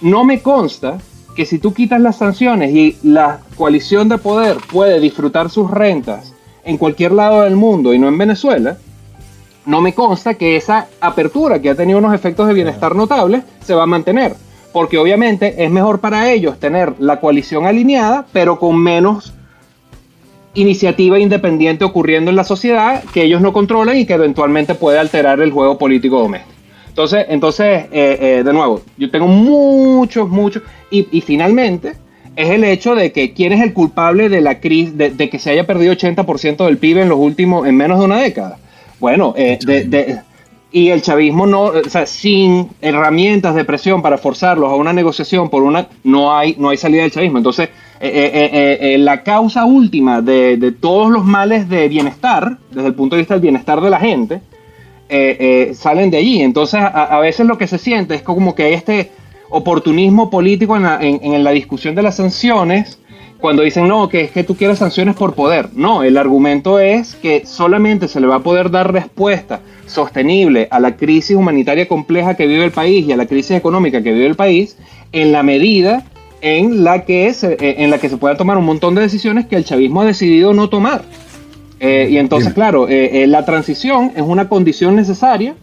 [0.00, 0.98] no me consta
[1.34, 6.34] que si tú quitas las sanciones y la coalición de poder puede disfrutar sus rentas
[6.64, 8.78] en cualquier lado del mundo y no en Venezuela,
[9.70, 13.72] no me consta que esa apertura que ha tenido unos efectos de bienestar notables se
[13.72, 14.34] va a mantener.
[14.72, 19.32] Porque obviamente es mejor para ellos tener la coalición alineada, pero con menos
[20.54, 25.40] iniciativa independiente ocurriendo en la sociedad que ellos no controlan y que eventualmente puede alterar
[25.40, 26.52] el juego político doméstico.
[26.88, 31.94] Entonces, entonces eh, eh, de nuevo, yo tengo muchos, muchos, y, finalmente
[32.34, 35.50] es el hecho de que quién es el culpable de la crisis, de, que se
[35.50, 38.58] haya perdido 80% del PIB en los últimos, en menos de una década.
[39.00, 39.58] Bueno, eh,
[40.72, 45.50] y el chavismo no, o sea, sin herramientas de presión para forzarlos a una negociación
[45.50, 47.38] por una, no hay, no hay salida del chavismo.
[47.38, 53.34] Entonces, la causa última de, todos los males de bienestar, desde el punto de vista
[53.34, 54.42] del bienestar de la gente,
[55.12, 56.40] eh, eh, salen de allí.
[56.40, 59.10] Entonces, a, veces lo que se siente es como que hay este
[59.48, 62.99] oportunismo político en la, en, la, discusión de las sanciones,
[63.40, 65.70] cuando dicen, no, que es que tú quieres sanciones por poder.
[65.74, 70.78] No, el argumento es que solamente se le va a poder dar respuesta sostenible a
[70.78, 74.26] la crisis humanitaria compleja que vive el país y a la crisis económica que vive
[74.26, 74.76] el país
[75.12, 76.04] en la medida
[76.42, 79.56] en la que se, en la que se puedan tomar un montón de decisiones que
[79.56, 81.02] el chavismo ha decidido no tomar.
[81.80, 85.54] Eh, y entonces, claro, eh, eh, la transición es una condición necesaria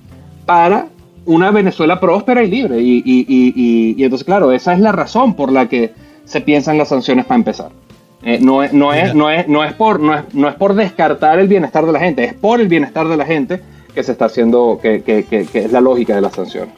[0.45, 0.87] para
[1.25, 2.81] una Venezuela próspera y libre.
[2.81, 5.91] Y, entonces, claro, esa es la razón por la que
[6.27, 7.71] se piensan las sanciones para empezar.
[8.41, 11.39] no, es, no, es, no, es, no, es por, no, es, no es por descartar
[11.39, 13.61] el bienestar de la gente, es por el bienestar de la gente
[13.95, 16.73] que se está haciendo, que, que, que, es la lógica de las sanciones.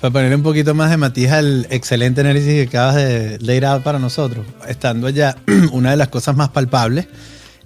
[0.00, 3.98] Para poner un poquito más de matiz al excelente análisis que acabas de leer para
[3.98, 5.36] nosotros, estando allá,
[5.72, 7.06] una de las cosas más palpables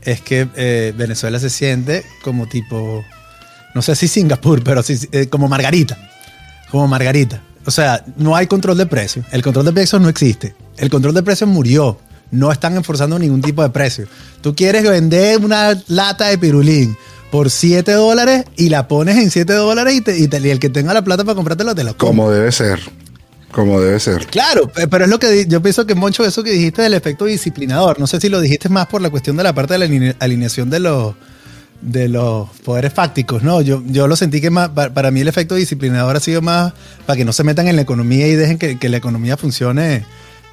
[0.02, 3.04] es que eh, Venezuela se siente como tipo,
[3.74, 5.96] no sé si Singapur, pero sí, eh, como Margarita.
[6.70, 7.42] Como Margarita.
[7.64, 9.24] O sea, no hay control de precios.
[9.32, 10.54] El control de precios no existe.
[10.78, 11.98] El control de precios murió.
[12.30, 14.06] No están enforzando ningún tipo de precio.
[14.42, 16.96] Tú quieres vender una lata de pirulín
[17.30, 20.92] por 7 dólares y la pones en 7 dólares y, te, y, el que tenga
[20.92, 22.08] la plata para comprártelo te la compra.
[22.08, 22.80] Como debe ser.
[23.50, 24.26] Como debe ser.
[24.26, 27.98] Claro, pero es lo que yo pienso que, Moncho, eso que dijiste del efecto disciplinador.
[27.98, 30.68] No sé si lo dijiste más por la cuestión de la parte de la alineación
[30.68, 31.14] de los,
[31.80, 33.62] de los poderes fácticos, ¿no?
[33.62, 36.72] Yo, yo lo sentí que más, para mí el efecto disciplinador ha sido más
[37.06, 40.04] para que no se metan en la economía y dejen que, la economía funcione.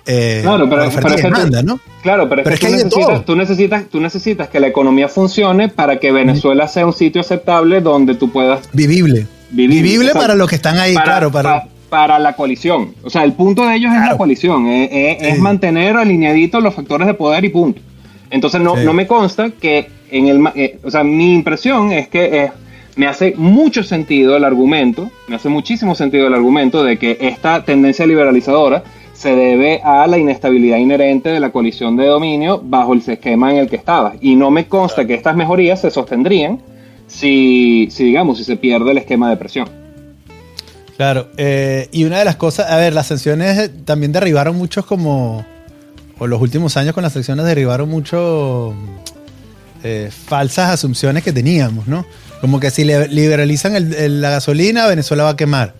[0.08, 1.80] Eh, claro, pero, demanda, ¿no?
[2.04, 6.00] Claro, pero, es que, tú, necesitas, tú, necesitas, tú necesitas que la economía funcione para
[6.00, 8.70] que Venezuela sea un sitio aceptable donde tú puedas...
[8.72, 9.26] Vivible.
[9.50, 11.32] Vivible, para los que están ahí, claro.
[11.32, 12.94] para para la coalición.
[13.04, 16.74] O sea, el punto de ellos es la coalición, eh, eh, es, mantener alineaditos los
[16.74, 17.82] factores de poder y punto.
[18.30, 20.44] Entonces no, no me consta que en el...
[20.56, 22.52] Eh, o sea, mi impresión es que
[22.98, 27.64] me hace mucho sentido el argumento, me hace muchísimo sentido el argumento de que esta
[27.64, 28.84] tendencia liberalizadora
[29.16, 33.60] se debe a la inestabilidad inherente de la coalición de dominio bajo el esquema en
[33.60, 34.16] el que estaba.
[34.20, 36.62] Y no me consta que estas mejorías se sostendrían
[37.08, 39.70] si, si digamos, si se pierde el esquema de presión.
[40.98, 45.46] Claro, eh, y una de las cosas, a ver, las sanciones también derribaron muchos como,
[46.20, 48.74] o los últimos años con las sanciones derribaron mucho
[49.84, 52.06] eh, falsas asunciones que teníamos, ¿no?
[52.42, 53.74] Como que si liberalizan
[54.22, 55.74] la gasolina, Venezuela va a quemar.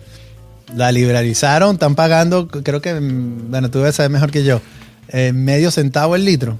[0.74, 4.60] La liberalizaron, están pagando, creo que, bueno, tú debes saber mejor que yo,
[5.08, 6.58] eh, medio centavo el litro.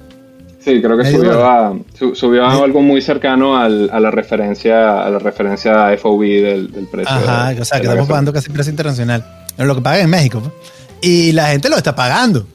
[0.59, 1.73] Sí, creo que subió, a,
[2.13, 7.15] subió algo muy cercano al, a la referencia a la referencia FOB del, precio.
[7.15, 9.25] Ajá, o sea, que estamos pagando casi precio internacional.
[9.57, 10.41] Lo que pagan en México.
[10.41, 10.53] Pues.
[11.01, 12.45] Y la gente lo está pagando.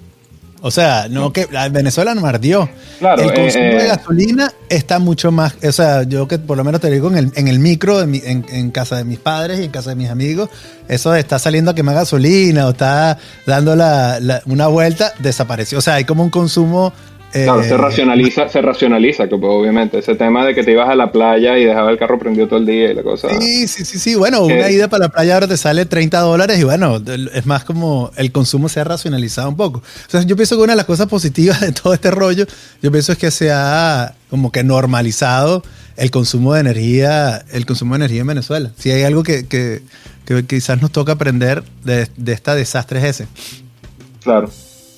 [0.65, 2.69] O sea, no que Venezuela no ardió.
[3.01, 5.55] Claro, el consumo de eh, gasolina está mucho más.
[5.61, 8.15] O sea, yo que por lo menos te digo en el, en el micro, en,
[8.15, 10.51] en, casa de mis padres y en casa de mis amigos,
[10.87, 15.79] eso está saliendo a quemar gasolina o está dando la, una vuelta, desapareció.
[15.79, 16.93] O sea, hay como un consumo
[17.33, 20.95] Claro, se eh, racionaliza, se racionaliza, pues, obviamente, ese tema de que te ibas a
[20.95, 23.29] la playa y dejaba el carro prendido todo el día y la cosa.
[23.41, 24.15] Sí, sí, sí, sí.
[24.15, 27.01] Bueno, una ida para la playa ahora te sale 30 dólares y bueno,
[27.33, 29.79] es más como el consumo se ha racionalizado un poco.
[29.79, 32.45] O sea, yo pienso que una de las cosas positivas de todo este rollo,
[32.83, 35.63] yo pienso es que se ha como que normalizado
[35.97, 38.73] el consumo de energía, el consumo de energía en Venezuela.
[38.77, 39.81] Si hay algo que, que,
[40.27, 43.27] que quizás nos toca aprender de, de esta desastre ese.
[44.23, 44.51] Claro.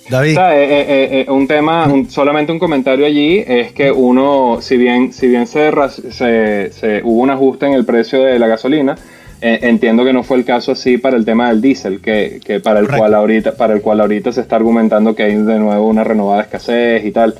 [0.08, 0.32] David.
[0.32, 4.58] O sea, eh, eh, eh, un tema, un- solamente un comentario allí es que uno,
[4.60, 5.70] si bien, si bien se,
[6.10, 8.96] se- se- hubo un ajuste en el precio de la gasolina,
[9.40, 12.60] eh, entiendo que no fue el caso así para el tema del diésel, que, que
[12.60, 13.00] para el Correcto.
[13.02, 16.42] cual ahorita, para el cual ahorita se está argumentando que hay de nuevo una renovada
[16.42, 17.34] escasez y tal,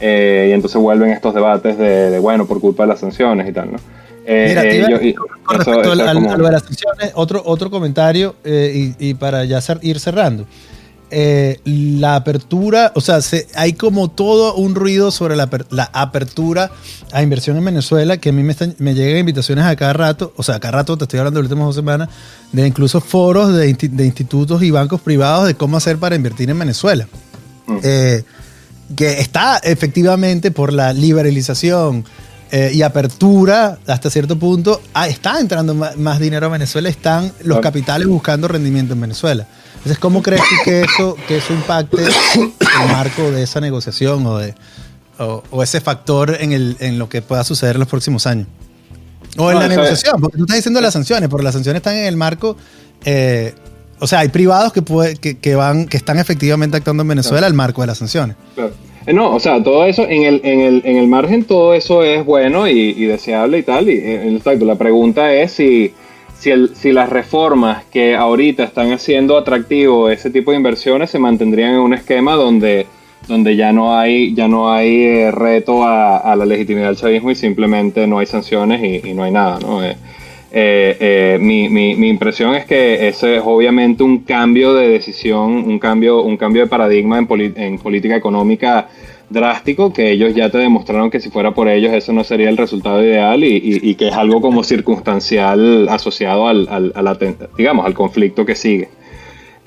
[0.00, 3.52] eh, y entonces vuelven estos debates de, de, bueno por culpa de las sanciones y
[3.52, 3.78] tal, ¿no?
[4.26, 6.36] Eh, Mira, eh, a yo- y- con eso- respecto eso al- es al- como- a
[6.36, 10.46] lo de las sanciones, otro, otro comentario eh, y, y para ya cer- ir cerrando.
[11.12, 15.90] Eh, la apertura, o sea, se- hay como todo un ruido sobre la, aper- la
[15.92, 16.70] apertura
[17.12, 20.32] a inversión en Venezuela, que a mí me, están- me llegan invitaciones a cada rato,
[20.36, 22.08] o sea, a cada rato te estoy hablando de las últimas dos semanas,
[22.52, 26.48] de incluso foros de, insti- de institutos y bancos privados de cómo hacer para invertir
[26.48, 27.08] en Venezuela.
[27.66, 27.78] Mm.
[27.82, 28.22] Eh,
[28.96, 32.04] que está efectivamente por la liberalización
[32.52, 37.32] eh, y apertura hasta cierto punto, ah, está entrando ma- más, dinero a Venezuela, están
[37.44, 39.46] los capitales buscando rendimiento en Venezuela.
[39.80, 44.38] Entonces, ¿cómo crees tú que eso, que eso impacte el marco de esa negociación o,
[44.38, 44.54] de,
[45.18, 48.46] o, o ese factor en, el, en lo que pueda suceder en los próximos años?
[49.38, 51.80] O en No, la es- negociación, porque tú estás diciendo las sanciones, pero las sanciones
[51.80, 52.56] están en el marco...
[53.04, 53.54] eh,
[54.02, 57.46] o sea, hay privados que, puede- que, que van, que están efectivamente actuando en Venezuela
[57.46, 58.34] al marco de las sanciones.
[58.54, 58.72] Claro.
[59.06, 62.02] Eh, No, o sea, todo eso, en el, en el, en el margen, todo eso
[62.02, 63.88] es bueno y, y deseable y tal.
[63.90, 65.92] Y, eh, exacto, la pregunta es si,
[66.40, 71.18] si, el, si las reformas que ahorita están haciendo atractivo ese tipo de inversiones se
[71.18, 72.86] mantendrían en un esquema donde,
[73.28, 77.30] donde ya no hay, ya no hay eh, reto a, a la legitimidad del chavismo
[77.30, 79.84] y simplemente no hay sanciones y, y no hay nada, ¿no?
[79.84, 79.96] Eh,
[80.52, 85.50] eh, eh, mi, mi, mi impresión es que ese es obviamente un cambio de decisión,
[85.52, 88.88] un cambio, un cambio de paradigma en, en política económica
[89.30, 92.56] drástico, que ellos ya te demostraron que si fuera por ellos eso no sería el
[92.56, 97.16] resultado ideal y, y- y que es algo como circunstancial asociado al, al- a la
[97.56, 98.88] digamos, al conflicto que sigue.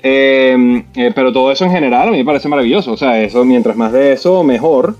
[0.02, 2.92] Eh, eh, pero todo eso en general a mí me parece maravilloso.
[2.92, 4.96] O sea, eso, mientras más de eso, mejor.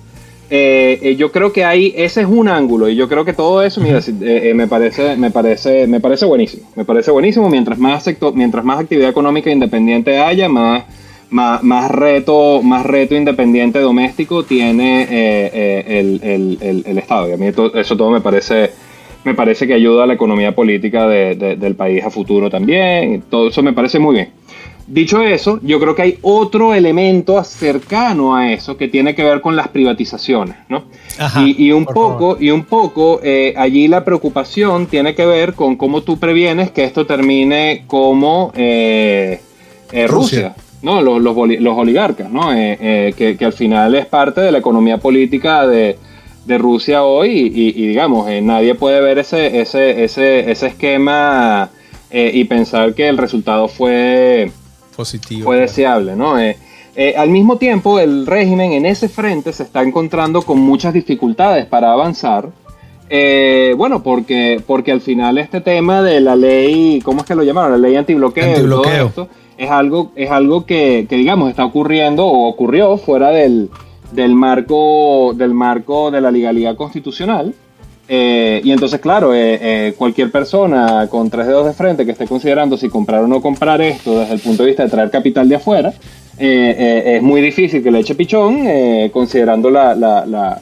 [0.50, 3.62] Eh, eh, yo creo que hay, ese es un ángulo y yo creo que todo
[3.62, 6.64] eso, mira, eh, eh, me parece, me parece, me parece buenísimo.
[6.77, 7.48] Me parece buenísimo.
[7.50, 10.85] Mientras más sector, mientras más actividad económica independiente haya, más,
[11.35, 17.29] más, más reto, más reto independiente doméstico tiene eh, eh, el, el- el- el Estado.
[17.29, 18.70] Y a mí to- eso todo me parece,
[19.25, 23.25] me parece que ayuda a la economía política de- de- del país a futuro también.
[23.29, 24.29] Todo eso me parece muy bien.
[24.87, 29.40] Dicho eso, yo creo que hay otro elemento cercano a eso que tiene que ver
[29.40, 30.85] con las privatizaciones, ¿no?
[31.18, 35.55] Ajá, y, y un poco, y un poco eh, allí la preocupación tiene que ver
[35.55, 39.40] con cómo tú previenes que esto termine como eh,
[39.90, 40.49] eh, Rusia.
[40.51, 40.63] Rusia.
[40.85, 41.01] ¿No?
[41.03, 42.53] Los, los, oligarcas, ¿no?
[42.53, 45.99] Eh, eh, que, que al final es parte de la economía política de,
[46.44, 50.66] de Rusia hoy y, y- y, digamos, eh, nadie puede ver ese, ese, ese, ese
[50.68, 51.70] esquema
[52.16, 54.49] y pensar que el resultado fue
[54.97, 55.42] Positivo.
[55.47, 56.37] fue deseable, ¿no?
[56.37, 61.90] Al mismo tiempo, el régimen en ese frente se está encontrando con muchas dificultades para
[61.90, 62.51] avanzar.
[63.11, 67.42] Eh, bueno, porque, porque al final este tema de la ley, ¿cómo es que lo
[67.42, 67.73] llamaron?
[67.73, 69.07] La ley antibloqueo, y todo Antibloqueo.
[69.09, 73.71] esto, es algo, es algo que, digamos, está ocurriendo o ocurrió fuera del,
[74.12, 77.55] del, marco, del marco de la legalidad constitucional.
[78.07, 82.27] Eh, y entonces, claro, eh, eh, cualquier persona con tres dedos de frente que esté
[82.27, 85.49] considerando si comprar o no comprar esto desde el punto de vista de traer capital
[85.49, 85.95] de afuera,
[86.37, 88.67] es muy difícil que le eche pichón,
[89.12, 90.61] considerando la, la,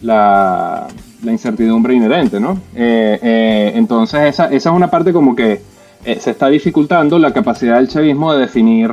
[0.00, 0.86] la,
[1.26, 2.60] incertidumbre inherente, ¿no?
[2.74, 5.60] Entonces, esa, esa es una parte como que
[6.04, 8.90] eh, se está dificultando la capacidad del chavismo de definir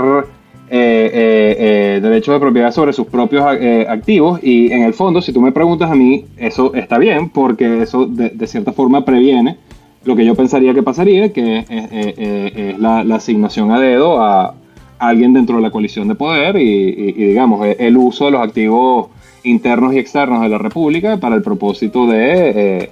[0.69, 5.41] eh, eh, derechos de propiedad sobre sus propios activos y en el fondo, si tú
[5.41, 9.57] me preguntas a mí, eso está bien porque eso de, cierta forma previene
[10.05, 14.55] lo que yo pensaría que pasaría, que es, la, asignación a dedo a
[14.97, 19.09] alguien dentro de la coalición de poder y, digamos, el uso de los activos
[19.43, 22.89] internos y externos de la República para el propósito de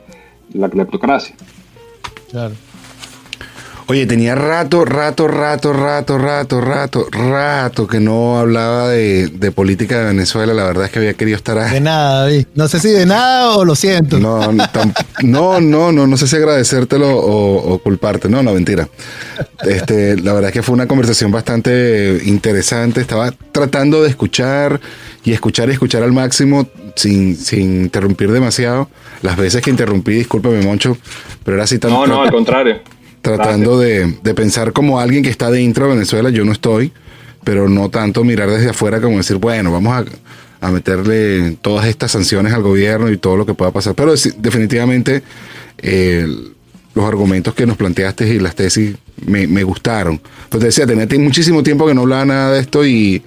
[0.54, 1.36] la cleptocracia.
[2.30, 2.54] Claro.
[3.92, 9.98] Oye, tenía rato, rato, rato, rato, rato, rato, rato que no hablaba de, de, política
[9.98, 10.54] de Venezuela.
[10.54, 11.74] La verdad es que había querido estar ahí.
[11.74, 12.46] De nada, David.
[12.54, 14.20] No sé si de nada o lo siento.
[14.20, 14.52] No,
[15.24, 18.30] no, no, no, no sé si agradecértelo o, o, culparte.
[18.30, 18.88] No, no, mentira.
[19.66, 23.02] Este, la verdad es que fue una conversación bastante interesante.
[23.02, 24.80] Estaba tratando de escuchar
[25.24, 28.88] y escuchar y escuchar al máximo sin, sin interrumpir demasiado.
[29.24, 30.96] Las veces que interrumpí, discúlpame, Moncho,
[31.44, 31.90] pero era así tan.
[31.90, 32.82] No, no, al contrario
[33.22, 36.92] tratando de, de, pensar como alguien que está dentro de Venezuela, yo no estoy,
[37.44, 40.06] pero no tanto mirar desde afuera como decir, bueno, vamos a,
[40.62, 43.96] a meterle todas estas sanciones al gobierno y todo lo que pueda pasar.
[43.96, 45.24] Pero definitivamente
[45.78, 46.28] eh,
[46.94, 48.96] los argumentos que nos planteaste y las tesis
[49.26, 50.20] me, gustaron.
[50.50, 53.24] Pues te decía, tenía muchísimo tiempo que no hablaba nada de esto y,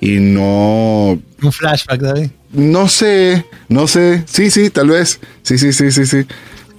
[0.00, 1.20] y no...
[1.42, 2.30] Un flashback, David.
[2.52, 4.24] No sé, no sé.
[4.26, 5.20] Sí, sí, tal vez.
[5.42, 6.26] Sí, sí, sí, sí, sí.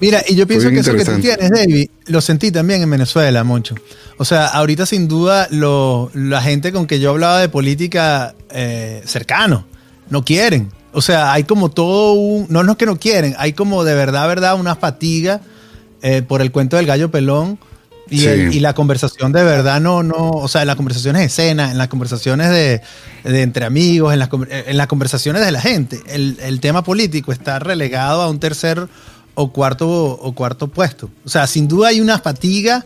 [0.01, 3.43] Mira, y yo pienso que eso que tú tienes, David, lo sentí también en Venezuela,
[3.43, 3.75] Moncho.
[4.17, 9.67] O sea, ahorita sin duda la gente con que yo hablaba de política eh, cercano,
[10.09, 10.71] no quieren.
[10.91, 12.47] O sea, hay como todo un...
[12.49, 15.41] No, no es que no quieren, hay como de verdad, verdad, una fatiga
[16.01, 17.59] eh, por el cuento del gallo pelón.
[18.09, 21.77] Y, la conversación de verdad no, no, o sea, en las conversaciones de escena, en
[21.77, 22.81] las conversaciones de,
[23.23, 27.59] entre amigos, en las, en las conversaciones de la gente, el, el, tema político está
[27.59, 28.89] relegado a un tercer
[29.35, 31.09] o cuarto, o cuarto puesto.
[31.25, 32.85] O sea, sin duda hay una fatiga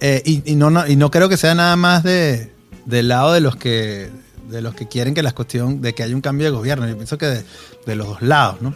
[0.00, 2.50] eh, y, no, y no creo que sea nada más de,
[2.84, 4.08] del lado de los que
[4.48, 6.86] de los que quieren que la cuestión de que haya un cambio de gobierno.
[6.86, 7.26] Yo pienso que
[7.86, 8.74] de, los dos lados, ¿no?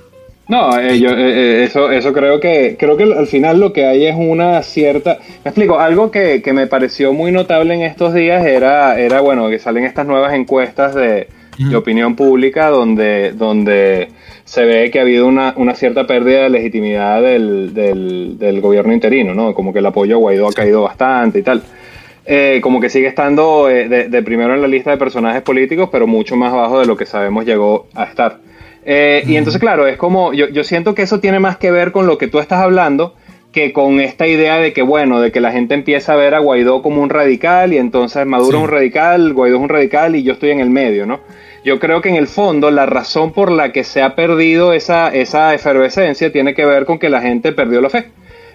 [0.49, 4.07] No, eh, yo, eh, eso, eso creo que creo que al final lo que hay
[4.07, 5.19] es una cierta.
[5.45, 9.49] Me explico, algo que, que me pareció muy notable en estos días era, era bueno,
[9.49, 14.09] que salen estas nuevas encuestas de, de opinión pública donde, donde
[14.51, 19.33] se ve que ha habido una, una cierta pérdida de legitimidad del, del, gobierno interino,
[19.33, 19.55] ¿no?
[19.55, 21.63] Como que el apoyo a Guaidó ha caído bastante y tal.
[22.27, 26.09] Eh, como que sigue estando eh, de, primero en la lista de personajes políticos, pero
[26.09, 28.39] mucho más abajo de lo que sabemos llegó a estar.
[28.85, 31.93] Eh, y entonces, claro, es como, yo, yo siento que eso tiene más que ver
[31.93, 33.15] con lo que tú estás hablando,
[33.53, 36.41] que con esta idea de que, bueno, de que la gente empieza a ver a
[36.41, 40.25] Guaidó como un radical y entonces Maduro es un radical, Guaidó es un radical y
[40.25, 41.21] yo estoy en el medio, ¿no?
[41.65, 45.15] Yo creo que en el fondo la razón por la que se ha perdido esa,
[45.15, 48.07] esa efervescencia tiene que ver con que la gente perdió la fe.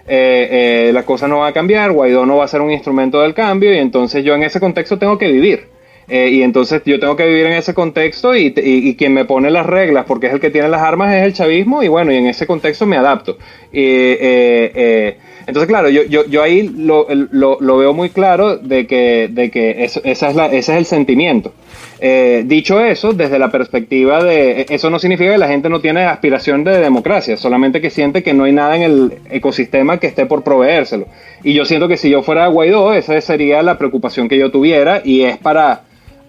[0.08, 3.22] Eh, eh, la cosa no va a cambiar, Guaidó no va a ser un instrumento
[3.22, 5.68] del cambio y entonces yo en ese contexto tengo que vivir.
[6.08, 9.50] Eh, y entonces yo tengo que vivir en ese contexto y, y, quien me pone
[9.50, 12.18] las reglas, porque es el que tiene las armas, es el chavismo y bueno, y
[12.18, 13.40] en ese contexto me adapto.
[13.72, 19.50] entonces, claro, yo, yo, yo ahí lo, lo, lo, veo muy claro de que, de
[19.50, 21.54] que esa es la, ese es el sentimiento.
[22.00, 25.80] Eh, dicho eso, desde la perspectiva de, e, eso no significa que la gente no
[25.80, 30.08] tiene aspiración de democracia, solamente que siente que no hay nada en el ecosistema que
[30.08, 31.08] esté por proveérselo.
[31.44, 35.02] Y yo siento que si yo fuera Guaidó, esa sería la preocupación que yo tuviera
[35.04, 35.82] y es para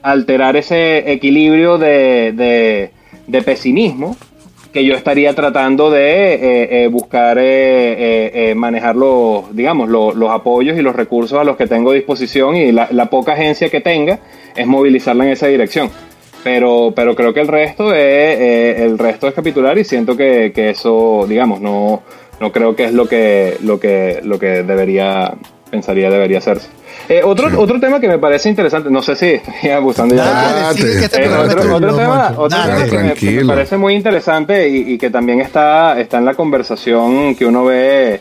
[0.03, 2.91] alterar ese equilibrio de,
[3.45, 4.17] pesimismo
[4.77, 7.39] que yo estaría tratando de eh, eh, buscar
[8.55, 12.87] manejar los, digamos, los, apoyos y los recursos a los que tengo disposición y la,
[12.91, 14.18] la poca agencia que tenga
[14.55, 15.91] es movilizarla en esa dirección.
[16.45, 20.53] Pero, pero creo que el resto es, eh, el resto es capitular y siento que,
[20.55, 22.03] eso, digamos, no,
[22.39, 25.35] no creo que es lo que, lo que, lo que debería,
[25.71, 26.69] pensaría debería hacerse.
[27.09, 30.73] Eh, otro, otro tema que me parece interesante, no sé si estoy abusando ya.
[30.73, 32.33] Eh, otro, tema,
[33.14, 37.47] que me, parece muy interesante y, y, que también está, está en la conversación que
[37.47, 38.21] uno ve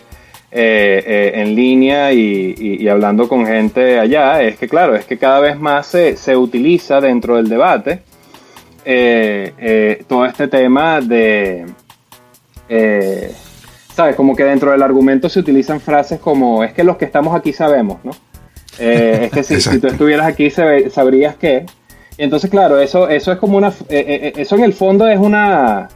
[0.57, 5.41] eh, eh, en línea y, hablando con gente allá, es que claro, es que cada
[5.41, 7.99] vez más se, se utiliza dentro del debate
[8.85, 11.65] eh, todo este tema de,
[13.95, 14.15] ¿sabes?
[14.15, 17.53] Como que dentro del argumento se utilizan frases como, es que los que estamos aquí
[17.53, 18.11] sabemos, ¿no?
[18.77, 21.65] es que si, si, tú estuvieras aquí sabrías que...
[22.17, 23.73] entonces, claro, eso, eso es como una...
[23.89, 25.87] eso en el fondo es una...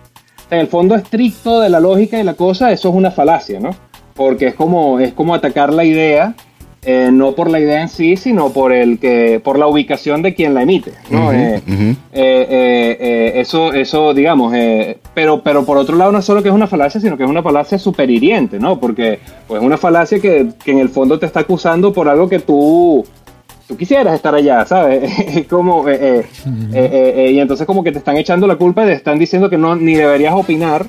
[0.50, 3.76] En el fondo estricto de la lógica y la cosa, eso es una falacia, ¿no?
[4.20, 6.36] porque es como, es como atacar la idea,
[6.86, 10.34] eh, no por la idea en sí, sino por el que, por la ubicación de
[10.34, 11.62] quien la emite, eh,
[12.14, 14.54] eh, eso, eso, digamos,
[15.14, 17.30] pero, pero por otro lado no es solo que es una falacia, sino que es
[17.30, 18.80] una falacia superhiriente, ¿no?
[18.80, 22.30] Porque pues, es una falacia que, que en el fondo te está acusando por algo
[22.30, 23.06] que tú
[23.68, 25.46] tú quisieras estar allá, ¿sabes?
[25.50, 29.58] como, y entonces como que te están echando la culpa y te están diciendo que
[29.58, 30.86] no, ni deberías opinar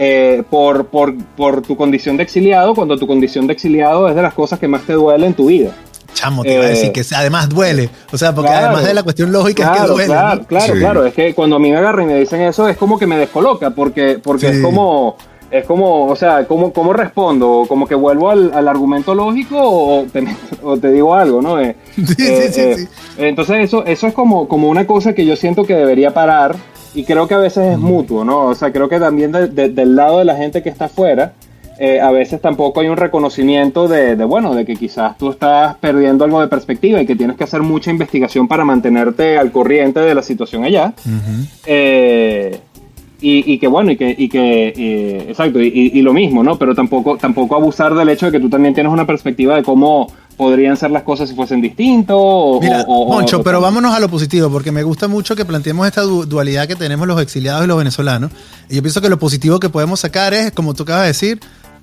[0.00, 4.22] eh, por, por, por, tu condición de exiliado, cuando tu condición de exiliado es de
[4.22, 5.72] las cosas que más te duele en tu vida.
[6.14, 7.90] Chamo, te iba a decir eh, que además duele.
[8.12, 10.06] O sea, porque además de la cuestión lógica es que duele.
[10.06, 11.04] Claro, claro, claro.
[11.04, 13.18] Es que cuando a mí me agarran y me dicen eso, es como que me
[13.18, 15.16] descoloca, porque, porque es como
[15.50, 17.64] es como, o sea, ¿cómo, cómo respondo?
[17.66, 20.24] ¿Como que vuelvo al, al argumento lógico o te,
[20.62, 21.58] o te, digo algo, no?
[21.60, 25.64] Eh, sí, sí, sí, Entonces eso, eso es como, como una cosa que yo siento
[25.64, 26.56] que debería parar
[26.94, 28.46] y creo que a veces es mutuo, ¿no?
[28.46, 31.32] O sea, creo que también del lado de la gente que está afuera,
[31.80, 36.24] eh, a veces tampoco hay un reconocimiento de, bueno, de que quizás tú estás perdiendo
[36.24, 40.14] algo de perspectiva y que tienes que hacer mucha investigación para mantenerte al corriente de
[40.14, 40.92] la situación allá.
[41.66, 42.58] Eh,
[43.20, 46.56] y, que bueno, y que, y que eh, exacto, y, lo mismo, ¿no?
[46.58, 50.08] Pero tampoco, tampoco abusar del hecho de que tú también tienes una perspectiva de cómo
[50.38, 52.16] podrían ser las cosas si fuesen distintos.
[52.18, 55.44] O, Mira, o- Moncho, o- pero vámonos a lo positivo, porque me gusta mucho que
[55.44, 58.30] planteemos esta du- dualidad que tenemos los exiliados y los venezolanos.
[58.70, 61.40] Y yo pienso que lo positivo que podemos sacar es, como tú acabas de decir,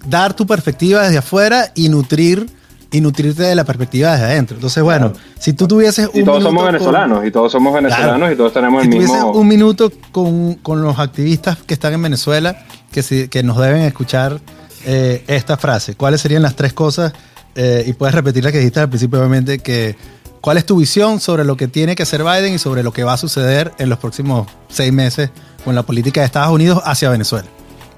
[0.07, 2.49] dar tu perspectiva desde afuera y nutrir
[2.91, 4.55] y nutrirte de la perspectiva desde adentro.
[4.55, 7.73] Entonces, bueno, si tú tuvieses un Y todos minuto somos con- venezolanos, y todos somos
[7.73, 8.31] venezolanos, Claro.
[8.33, 9.31] y todos tenemos si el tuvieses mismo...
[9.33, 12.55] un minuto con, con los activistas que están en Venezuela,
[12.91, 14.39] que, si- que nos deben escuchar
[14.85, 17.11] eh, esta frase, ¿cuáles serían las tres cosas?
[17.55, 19.95] Eh, y puedes repetir la que dijiste al principio, obviamente, que
[20.41, 23.03] ¿cuál es tu visión sobre lo que tiene que hacer Biden y sobre lo que
[23.03, 25.31] va a suceder en los próximos seis meses
[25.63, 27.47] con la política de Estados Unidos hacia Venezuela?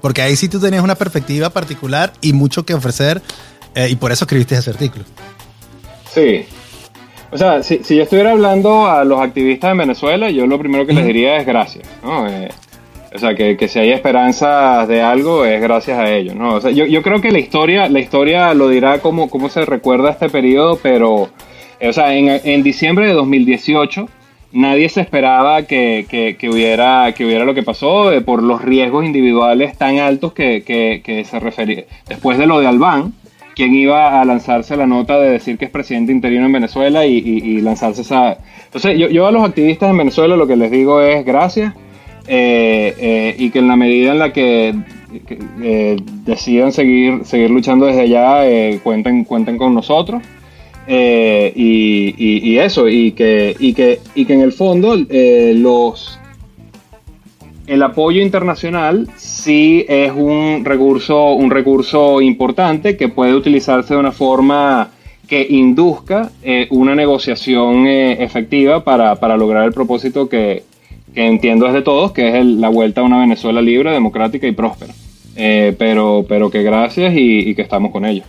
[0.00, 3.20] Porque ahí sí tú tenías una perspectiva particular y mucho que ofrecer,
[3.74, 5.04] eh, y por eso escribiste ese artículo.
[6.14, 6.46] Sí.
[7.30, 10.86] O sea, si, si yo estuviera hablando a los activistas en Venezuela, yo lo primero
[10.86, 12.26] que les diría es gracias, ¿no?
[12.28, 12.48] Eh,
[13.14, 16.54] o sea, que, que si hay esperanzas de algo es gracias a ellos, ¿no?
[16.54, 19.64] O sea, yo, yo creo que la historia, la historia lo dirá cómo, cómo se
[19.64, 21.14] recuerda este periodo, pero,
[21.80, 24.08] o sea, en, en diciembre de 2018
[24.52, 28.62] nadie se esperaba que, que- que hubiera, que hubiera lo que pasó eh, por los
[28.62, 31.84] riesgos individuales tan altos que, que se refería.
[32.08, 33.12] Después de lo de Albán,
[33.54, 37.16] quien iba a lanzarse la nota de decir que es presidente interino en Venezuela y,
[37.18, 38.38] y- y lanzarse esa...
[38.64, 41.74] Entonces, yo, yo a los activistas en Venezuela lo que les digo es gracias
[42.30, 44.74] eh, eh, y que en la medida en la que,
[45.62, 50.22] eh, decidan seguir, seguir luchando desde allá, cuenten, cuenten con nosotros.
[50.86, 56.18] Y, eso, y que, y que, y que en el fondo los,
[57.66, 64.12] el apoyo internacional sí es un recurso, un recurso importante que puede utilizarse de una
[64.12, 64.90] forma
[65.26, 66.30] que induzca
[66.70, 70.64] una negociación efectiva para, para lograr el propósito que,
[71.18, 74.46] que entiendo es de todos, que es el- la vuelta a una Venezuela libre, democrática
[74.46, 74.94] y próspera.
[75.34, 78.24] Eh, pero, pero que gracias y, y que estamos con ellos.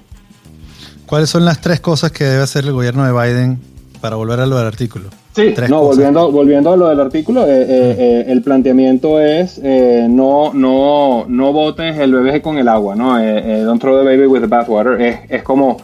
[1.05, 3.59] ¿Cuáles son las tres cosas que debe hacer el gobierno de Biden
[4.01, 5.05] para volver a lo del artículo?
[5.35, 5.95] Sí, Tres no, cosas.
[5.97, 9.59] volviendo, volviendo a lo del artículo, eh, eh, eh, el planteamiento es
[10.09, 13.19] no, no, no botes el bebé con el agua, ¿no?
[13.19, 14.99] Don't throw the baby with the bathwater.
[14.99, 15.77] Es, es como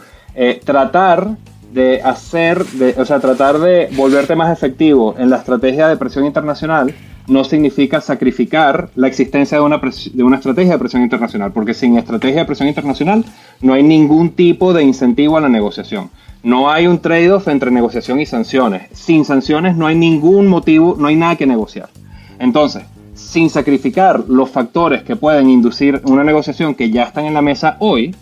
[0.64, 1.28] tratar
[1.76, 2.64] de hacer,
[2.96, 6.94] o sea, tratar de volverte más efectivo en la estrategia de presión internacional
[7.28, 9.78] no significa sacrificar la existencia de una,
[10.14, 13.26] de una estrategia de presión internacional, porque sin estrategia de presión internacional
[13.60, 16.08] no hay ningún tipo de incentivo a la negociación.
[16.42, 18.88] No hay un trade-off entre negociación y sanciones.
[18.92, 21.90] Sin sanciones no hay ningún motivo, no hay nada que negociar.
[22.38, 27.42] Entonces, sin sacrificar los factores que pueden inducir una negociación que ya están en la
[27.42, 28.14] mesa hoy,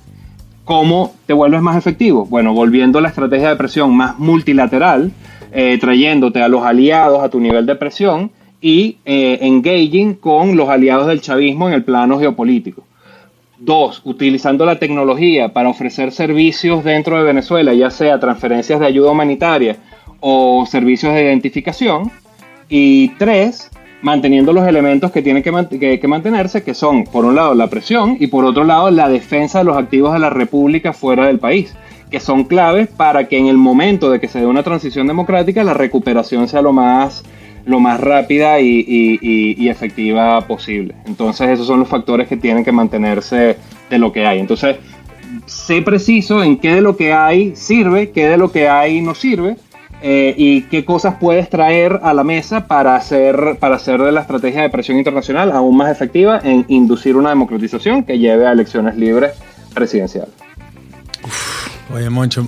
[0.64, 2.24] ¿Cómo te vuelves más efectivo?
[2.24, 5.12] Bueno, volviendo a la estrategia de presión más multilateral,
[5.52, 8.30] eh, trayéndote a los aliados a tu nivel de presión
[8.62, 12.82] y eh, engaging con los aliados del chavismo en el plano geopolítico.
[13.58, 19.10] Dos, utilizando la tecnología para ofrecer servicios dentro de Venezuela, ya sea transferencias de ayuda
[19.10, 19.76] humanitaria
[20.20, 22.10] o servicios de identificación.
[22.70, 23.70] Y tres,
[24.04, 27.54] manteniendo los elementos que tienen que, man- que- que mantenerse, que son, por un lado,
[27.54, 31.26] la presión y por otro lado, la defensa de los activos de la República fuera
[31.26, 31.74] del país,
[32.10, 35.64] que son claves para que en el momento de que se dé una transición democrática,
[35.64, 37.24] la recuperación sea lo más,
[37.64, 40.94] lo más rápida y, y- y- y efectiva posible.
[41.06, 43.56] Entonces, esos son los factores que tienen que mantenerse
[43.88, 44.38] de lo que hay.
[44.38, 44.76] Entonces,
[45.46, 49.14] sé preciso en qué de lo que hay sirve, qué de lo que hay no
[49.14, 49.56] sirve
[50.06, 54.20] eh, y qué cosas puedes traer a la mesa para hacer, para hacer de la
[54.20, 58.98] estrategia de presión internacional aún más efectiva en inducir una democratización que lleve a elecciones
[58.98, 59.32] libres
[59.72, 60.34] presidenciales.
[61.90, 62.46] Oye, Moncho,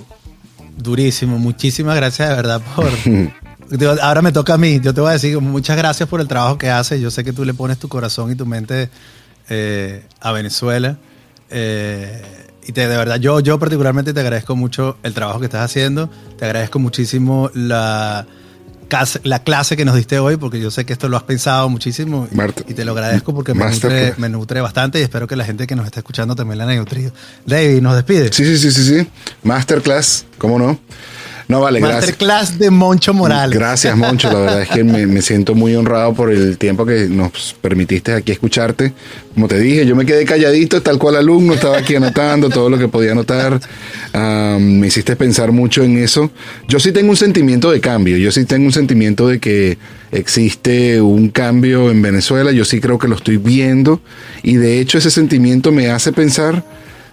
[0.76, 1.38] durísimo.
[1.38, 2.90] Muchísimas gracias de verdad por...
[4.02, 4.78] Ahora me toca a mí.
[4.82, 7.00] Yo te voy a decir muchas gracias por el trabajo que haces.
[7.00, 8.90] Yo sé que tú le pones tu corazón y tu mente
[9.48, 10.98] eh, a Venezuela.
[11.48, 12.20] Eh,
[12.66, 16.10] y te, de verdad, yo, yo particularmente te agradezco mucho el trabajo que estás haciendo.
[16.38, 18.26] Te agradezco muchísimo la,
[19.24, 22.28] la clase que nos diste hoy, porque yo sé que esto lo has pensado muchísimo.
[22.30, 25.36] Y, Mart- y te lo agradezco porque me nutre, me nutre bastante y espero que
[25.36, 27.12] la gente que nos está escuchando también la haya nutrido.
[27.44, 28.32] David, nos despide.
[28.32, 29.08] Sí, sí, sí, sí, sí.
[29.42, 30.78] Masterclass, ¿cómo no?
[31.48, 32.00] No, vale, gracias.
[32.00, 33.56] Masterclass de Moncho Morales.
[33.56, 34.32] Gracias, Moncho.
[34.32, 38.14] La verdad es que me, me siento muy honrado por el tiempo que nos permitiste
[38.14, 38.92] aquí escucharte.
[39.34, 42.78] Como te dije, yo me quedé calladito, tal cual alumno, estaba aquí anotando todo lo
[42.78, 43.60] que podía anotar.
[44.12, 46.30] Ah, me hiciste pensar mucho en eso.
[46.66, 48.16] Yo sí tengo un sentimiento de cambio.
[48.16, 49.78] Yo sí tengo un sentimiento de que
[50.10, 52.50] existe un cambio en Venezuela.
[52.50, 54.00] Yo sí creo que lo estoy viendo.
[54.42, 56.64] Y de hecho, ese sentimiento me hace pensar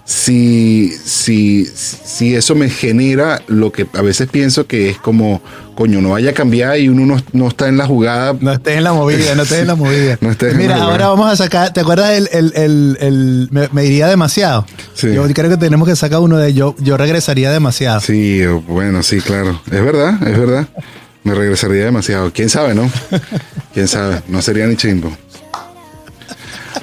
[0.05, 5.41] si, si, si eso me genera lo que a veces pienso que es como,
[5.75, 8.35] coño, no vaya a cambiar y uno no, no está en la jugada.
[8.39, 10.17] No estés en la movida, no estés en la movida.
[10.21, 13.47] No estés en Mira, la ahora vamos a sacar, ¿te acuerdas el, el, el, el-
[13.51, 14.65] me, me diría demasiado?
[14.93, 15.13] Sí.
[15.13, 16.75] Yo creo que tenemos que sacar uno de yo.
[16.79, 18.01] Yo regresaría demasiado.
[18.01, 19.61] Sí, bueno, sí, claro.
[19.67, 20.67] Es verdad, es verdad.
[21.23, 22.31] Me regresaría demasiado.
[22.33, 22.91] ¿Quién sabe, no?
[23.73, 24.21] ¿Quién sabe?
[24.27, 25.15] No sería ni chimbo.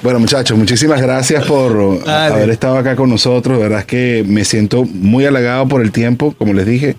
[0.03, 3.59] Bueno, muchachos, muchísimas gracias por haber estado acá con nosotros.
[3.59, 6.95] La verdad es que me siento muy halagado por el tiempo, como les dije,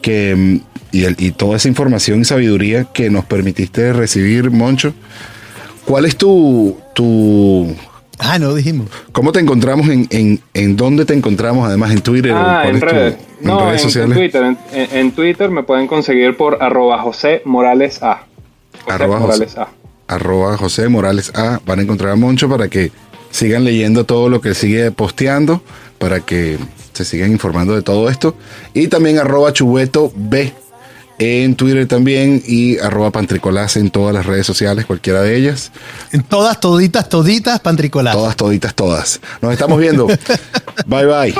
[0.00, 4.92] que y, el, y toda esa información y sabiduría que nos permitiste recibir, Moncho.
[5.84, 7.76] ¿Cuál es tu, tu
[8.18, 8.88] Ah, no dijimos.
[9.12, 12.32] ¿Cómo te encontramos en, en, en dónde te encontramos además en Twitter?
[12.34, 13.18] Ah, en, redes.
[13.40, 14.18] no, en, sociales?
[14.18, 14.56] Twitter.
[14.72, 18.24] En, Twitter me pueden conseguir por arroba José Morales A.
[18.88, 19.68] arroba Morales A
[20.14, 21.60] arroba José Morales A.
[21.64, 22.92] Van a encontrar a Moncho para que
[23.30, 25.62] sigan leyendo todo lo que sigue posteando,
[25.98, 26.58] para que
[26.92, 28.36] se sigan informando de todo esto.
[28.74, 30.52] Y también arroba Chubeto B
[31.18, 35.70] en Twitter también y arroba Pantricolás en todas las redes sociales, cualquiera de ellas.
[36.10, 38.14] En todas, toditas, toditas, Pantricolás.
[38.14, 39.20] Todas, toditas, todas.
[39.40, 40.06] Nos estamos viendo.
[40.86, 41.34] bye bye.